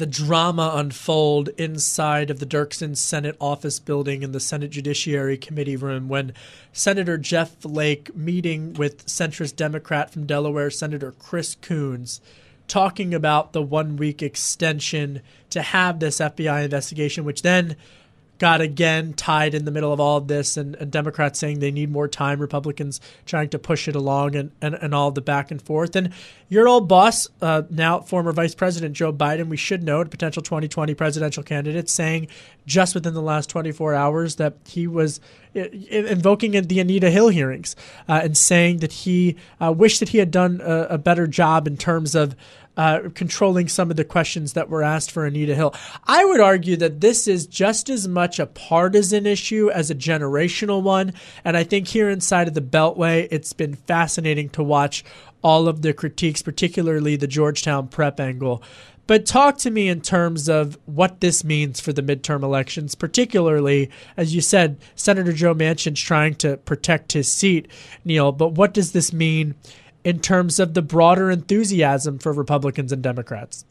the 0.00 0.06
drama 0.06 0.72
unfold 0.76 1.50
inside 1.58 2.30
of 2.30 2.38
the 2.38 2.46
Dirksen 2.46 2.96
Senate 2.96 3.36
office 3.38 3.78
building 3.78 4.22
in 4.22 4.32
the 4.32 4.40
Senate 4.40 4.70
Judiciary 4.70 5.36
Committee 5.36 5.76
room 5.76 6.08
when 6.08 6.32
Senator 6.72 7.18
Jeff 7.18 7.54
Flake 7.58 8.16
meeting 8.16 8.72
with 8.72 9.04
centrist 9.04 9.56
Democrat 9.56 10.10
from 10.10 10.24
Delaware, 10.24 10.70
Senator 10.70 11.12
Chris 11.12 11.54
Coons, 11.60 12.22
talking 12.66 13.12
about 13.12 13.52
the 13.52 13.60
one 13.60 13.98
week 13.98 14.22
extension 14.22 15.20
to 15.50 15.60
have 15.60 16.00
this 16.00 16.18
FBI 16.18 16.64
investigation, 16.64 17.26
which 17.26 17.42
then 17.42 17.76
got 18.40 18.62
again 18.62 19.12
tied 19.12 19.54
in 19.54 19.66
the 19.66 19.70
middle 19.70 19.92
of 19.92 20.00
all 20.00 20.16
of 20.16 20.26
this, 20.26 20.56
and, 20.56 20.74
and, 20.76 20.90
Democrats 20.90 21.38
saying 21.38 21.60
they 21.60 21.70
need 21.70 21.90
more 21.90 22.08
time, 22.08 22.40
Republicans 22.40 22.98
trying 23.26 23.50
to 23.50 23.58
push 23.58 23.86
it 23.86 23.94
along, 23.94 24.34
and, 24.34 24.50
and, 24.62 24.74
and 24.76 24.94
all 24.94 25.10
the 25.10 25.20
back 25.20 25.50
and 25.50 25.60
forth. 25.60 25.94
And 25.94 26.10
your 26.48 26.66
old 26.66 26.88
boss, 26.88 27.28
uh, 27.42 27.62
now 27.68 28.00
former 28.00 28.32
Vice 28.32 28.54
President 28.54 28.96
Joe 28.96 29.12
Biden, 29.12 29.48
we 29.48 29.58
should 29.58 29.84
note, 29.84 30.10
potential 30.10 30.42
2020 30.42 30.94
presidential 30.94 31.42
candidate, 31.42 31.90
saying 31.90 32.28
just 32.64 32.94
within 32.94 33.12
the 33.12 33.22
last 33.22 33.50
24 33.50 33.94
hours 33.94 34.36
that 34.36 34.54
he 34.66 34.86
was 34.86 35.20
invoking 35.52 36.52
the 36.52 36.80
Anita 36.80 37.10
Hill 37.10 37.28
hearings 37.28 37.74
uh, 38.08 38.20
and 38.22 38.36
saying 38.36 38.78
that 38.78 38.92
he 38.92 39.36
uh, 39.60 39.72
wished 39.72 40.00
that 40.00 40.10
he 40.10 40.18
had 40.18 40.30
done 40.30 40.60
a, 40.62 40.82
a 40.90 40.98
better 40.98 41.26
job 41.26 41.66
in 41.66 41.76
terms 41.76 42.14
of 42.14 42.34
uh, 42.76 43.00
controlling 43.14 43.68
some 43.68 43.90
of 43.90 43.96
the 43.96 44.04
questions 44.04 44.52
that 44.54 44.68
were 44.68 44.82
asked 44.82 45.10
for 45.10 45.26
Anita 45.26 45.54
Hill. 45.54 45.74
I 46.04 46.24
would 46.24 46.40
argue 46.40 46.76
that 46.76 47.00
this 47.00 47.28
is 47.28 47.46
just 47.46 47.90
as 47.90 48.08
much 48.08 48.38
a 48.38 48.46
partisan 48.46 49.26
issue 49.26 49.70
as 49.70 49.90
a 49.90 49.94
generational 49.94 50.82
one. 50.82 51.12
And 51.44 51.56
I 51.56 51.64
think 51.64 51.88
here 51.88 52.08
inside 52.08 52.48
of 52.48 52.54
the 52.54 52.60
Beltway, 52.60 53.28
it's 53.30 53.52
been 53.52 53.74
fascinating 53.74 54.48
to 54.50 54.62
watch 54.62 55.04
all 55.42 55.68
of 55.68 55.82
the 55.82 55.92
critiques, 55.92 56.42
particularly 56.42 57.16
the 57.16 57.26
Georgetown 57.26 57.88
prep 57.88 58.20
angle. 58.20 58.62
But 59.06 59.26
talk 59.26 59.58
to 59.58 59.72
me 59.72 59.88
in 59.88 60.02
terms 60.02 60.48
of 60.48 60.78
what 60.86 61.20
this 61.20 61.42
means 61.42 61.80
for 61.80 61.92
the 61.92 62.00
midterm 62.02 62.44
elections, 62.44 62.94
particularly, 62.94 63.90
as 64.16 64.36
you 64.36 64.40
said, 64.40 64.76
Senator 64.94 65.32
Joe 65.32 65.52
Manchin's 65.52 66.00
trying 66.00 66.36
to 66.36 66.58
protect 66.58 67.12
his 67.12 67.26
seat, 67.26 67.66
Neil. 68.04 68.30
But 68.30 68.52
what 68.52 68.72
does 68.72 68.92
this 68.92 69.12
mean 69.12 69.56
in 70.04 70.20
terms 70.20 70.58
of 70.58 70.74
the 70.74 70.82
broader 70.82 71.30
enthusiasm 71.30 72.18
for 72.18 72.32
Republicans 72.32 72.92
and 72.92 73.02
Democrats? 73.02 73.64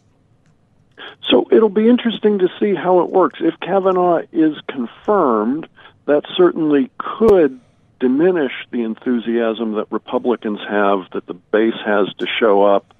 So 1.30 1.48
it'll 1.52 1.70
be 1.70 1.88
interesting 1.88 2.40
to 2.40 2.48
see 2.60 2.74
how 2.74 3.02
it 3.02 3.10
works. 3.10 3.40
If 3.42 3.60
Kavanaugh 3.60 4.22
is 4.32 4.56
confirmed, 4.68 5.68
that 6.06 6.24
certainly 6.36 6.90
could 6.98 7.60
diminish 8.00 8.52
the 8.72 8.84
enthusiasm 8.84 9.74
that 9.74 9.92
Republicans 9.92 10.60
have, 10.68 11.10
that 11.14 11.26
the 11.28 11.34
base 11.34 11.80
has 11.86 12.08
to 12.20 12.26
show 12.40 12.64
up 12.64 12.94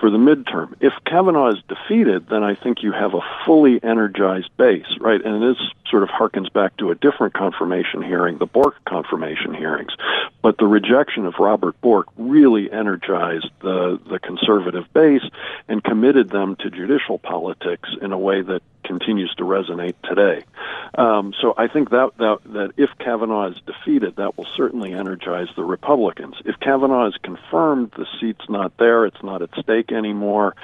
for 0.00 0.10
the 0.10 0.18
midterm. 0.18 0.74
If 0.80 0.92
Kavanaugh 1.06 1.52
is 1.52 1.62
defeated, 1.68 2.26
then 2.28 2.42
I 2.42 2.54
think 2.54 2.82
you 2.82 2.92
have 2.92 3.14
a 3.14 3.20
fully 3.46 3.80
energized 3.82 4.50
base, 4.56 4.86
right? 5.00 5.24
And 5.24 5.42
this 5.42 5.62
sort 5.88 6.02
of 6.02 6.08
harkens 6.08 6.52
back 6.52 6.76
to 6.78 6.90
a 6.90 6.94
different 6.94 7.34
confirmation 7.34 8.02
hearing, 8.02 8.38
the 8.38 8.46
Bork 8.46 8.76
confirmation 8.84 9.54
hearings. 9.54 9.92
But 10.42 10.58
the 10.58 10.66
rejection 10.66 11.26
of 11.26 11.34
Robert 11.38 11.80
Bork 11.80 12.08
really 12.16 12.70
energized 12.72 13.50
the, 13.60 14.00
the 14.10 14.18
conservative 14.18 14.92
base 14.92 15.22
and 15.68 15.84
committed 15.84 16.30
them 16.30 16.56
to 16.56 16.70
judicial 16.70 17.18
politics 17.18 17.88
in 18.00 18.12
a 18.12 18.18
way 18.18 18.42
that 18.42 18.62
continues 18.84 19.32
to 19.36 19.44
resonate 19.44 19.94
today. 20.02 20.42
Um, 20.94 21.32
so 21.40 21.54
I 21.56 21.68
think 21.68 21.90
that, 21.90 22.10
that 22.18 22.38
that 22.52 22.72
if 22.76 22.90
Kavanaugh 22.98 23.50
is 23.50 23.56
defeated, 23.66 24.16
that 24.16 24.36
will 24.36 24.46
certainly 24.56 24.92
energize 24.92 25.48
the 25.56 25.64
Republicans. 25.64 26.34
If 26.44 26.60
Kavanaugh 26.60 27.08
is 27.08 27.16
confirmed, 27.22 27.92
the 27.96 28.06
seat's 28.20 28.48
not 28.48 28.76
there; 28.76 29.06
it's 29.06 29.22
not 29.22 29.40
at 29.40 29.50
stake 29.58 29.90
anymore. 29.90 30.54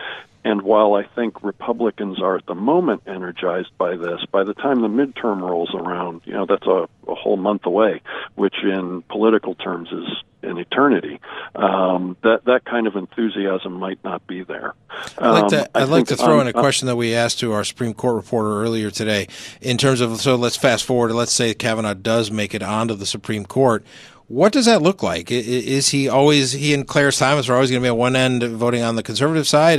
And 0.45 0.63
while 0.63 0.95
I 0.95 1.03
think 1.03 1.43
Republicans 1.43 2.23
are 2.23 2.37
at 2.37 2.47
the 2.47 2.55
moment 2.55 3.03
energized 3.07 3.77
by 3.77 3.97
this, 3.97 4.25
by 4.31 4.45
the 4.45 4.55
time 4.55 4.81
the 4.81 4.89
midterm 4.89 5.41
rolls 5.41 5.75
around, 5.75 6.23
you 6.25 6.33
know, 6.33 6.47
that's 6.47 6.67
a, 6.67 6.89
a 7.07 7.15
whole 7.15 7.37
month 7.37 7.67
away, 7.67 8.03
which 8.35 8.55
in 8.63 9.03
political 9.03 9.55
terms 9.55 9.91
is 9.91 10.09
an 10.49 10.59
eternity. 10.59 11.21
Um, 11.55 12.17
that 12.23 12.45
that 12.47 12.65
kind 12.65 12.87
of 12.87 12.97
enthusiasm 12.97 13.75
might 13.75 14.03
not 14.03 14.27
be 14.27 14.43
there. 14.43 14.75
Um, 15.19 15.35
I'd 15.35 15.41
like 15.41 15.49
to, 15.49 15.79
I'd 15.79 15.89
like 15.89 16.07
to 16.07 16.17
throw 16.17 16.41
in 16.41 16.47
a 16.47 16.53
question 16.53 16.87
that 16.87 16.97
we 16.97 17.15
asked 17.15 17.39
to 17.41 17.53
our 17.53 17.65
Supreme 17.65 17.95
Court 17.95 18.17
reporter 18.17 18.63
earlier 18.63 18.91
today. 18.91 19.29
In 19.61 19.79
terms 19.79 20.01
of, 20.01 20.21
so 20.21 20.37
let's 20.37 20.57
fast 20.57 20.85
forward. 20.85 21.13
Let's 21.13 21.33
say 21.33 21.55
Kavanaugh 21.55 21.95
does 21.95 22.31
make 22.31 22.55
it 22.55 22.63
onto 22.63 22.95
the 22.95 23.07
Supreme 23.07 23.45
Court. 23.45 23.85
What 24.29 24.53
does 24.53 24.67
that 24.67 24.83
look 24.83 25.03
like? 25.03 25.31
Is 25.31 25.89
he 25.89 26.07
always 26.07 26.53
he 26.53 26.75
and 26.75 26.87
Clarence 26.87 27.19
Thomas 27.19 27.49
are 27.49 27.55
always 27.55 27.71
going 27.71 27.81
to 27.81 27.85
be 27.87 27.89
at 27.89 27.97
one 27.97 28.15
end 28.15 28.43
voting 28.43 28.83
on 28.83 28.95
the 28.95 29.03
conservative 29.03 29.49
side? 29.49 29.79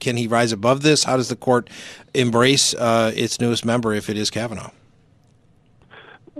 Can 0.00 0.16
he 0.16 0.26
rise 0.26 0.50
above 0.50 0.82
this? 0.82 1.04
How 1.04 1.16
does 1.16 1.28
the 1.28 1.36
court 1.36 1.70
embrace 2.12 2.74
uh, 2.74 3.12
its 3.14 3.40
newest 3.40 3.64
member 3.64 3.92
if 3.92 4.10
it 4.10 4.16
is 4.16 4.28
Kavanaugh? 4.28 4.70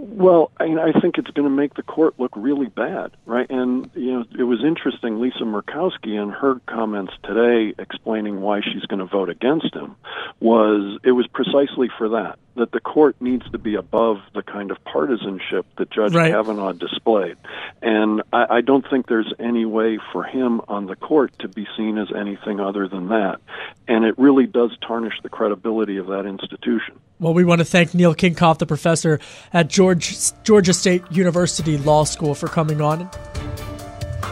Well, 0.03 0.51
I, 0.59 0.65
I 0.65 1.01
think 1.01 1.19
it's 1.19 1.31
going 1.31 1.49
to 1.49 1.55
make 1.55 1.75
the 1.75 1.83
court 1.83 2.15
look 2.19 2.33
really 2.35 2.69
bad, 2.69 3.11
right? 3.27 3.49
And 3.51 3.91
you 3.95 4.13
know, 4.13 4.25
it 4.39 4.45
was 4.45 4.65
interesting. 4.65 5.21
Lisa 5.21 5.45
Murkowski 5.45 6.21
in 6.21 6.31
her 6.31 6.59
comments 6.67 7.13
today, 7.23 7.75
explaining 7.79 8.41
why 8.41 8.61
she's 8.63 8.87
going 8.87 9.01
to 9.01 9.05
vote 9.05 9.29
against 9.29 9.75
him, 9.75 9.97
was 10.41 10.99
it 11.05 11.13
was 11.13 11.27
precisely 11.27 11.91
for 11.99 12.09
that 12.11 12.39
that 12.61 12.73
the 12.73 12.81
court 12.81 13.17
needs 13.21 13.49
to 13.51 13.59
be 13.59 13.75
above 13.75 14.19
the 14.35 14.43
kind 14.43 14.71
of 14.71 14.83
partisanship 14.85 15.65
that 15.79 15.91
Judge 15.91 16.15
right. 16.15 16.31
Kavanaugh 16.31 16.73
displayed. 16.73 17.37
And 17.81 18.23
I, 18.33 18.57
I 18.57 18.61
don't 18.61 18.89
think 18.89 19.07
there's 19.07 19.33
any 19.39 19.65
way 19.65 19.99
for 20.13 20.23
him 20.23 20.61
on 20.69 20.87
the 20.87 20.95
court 20.95 21.33
to 21.41 21.49
be 21.49 21.67
seen 21.77 21.97
as 21.97 22.09
anything 22.15 22.61
other 22.61 22.87
than 22.87 23.09
that. 23.09 23.41
And 23.89 24.05
it 24.05 24.19
really 24.19 24.47
does 24.47 24.71
tarnish 24.87 25.15
the 25.23 25.31
credibility 25.31 25.97
of 25.97 26.07
that 26.09 26.27
institution. 26.27 27.01
Well, 27.19 27.35
we 27.35 27.45
want 27.45 27.61
to 27.61 27.65
thank 27.65 27.95
Neil 27.95 28.15
Kinkopf, 28.15 28.59
the 28.59 28.67
professor 28.67 29.21
at 29.53 29.69
George, 29.69 30.17
Georgia 30.45 30.75
State 30.75 31.03
University 31.11 31.79
Law 31.79 32.05
School, 32.05 32.35
for 32.35 32.47
coming 32.47 32.81
on. 32.81 33.11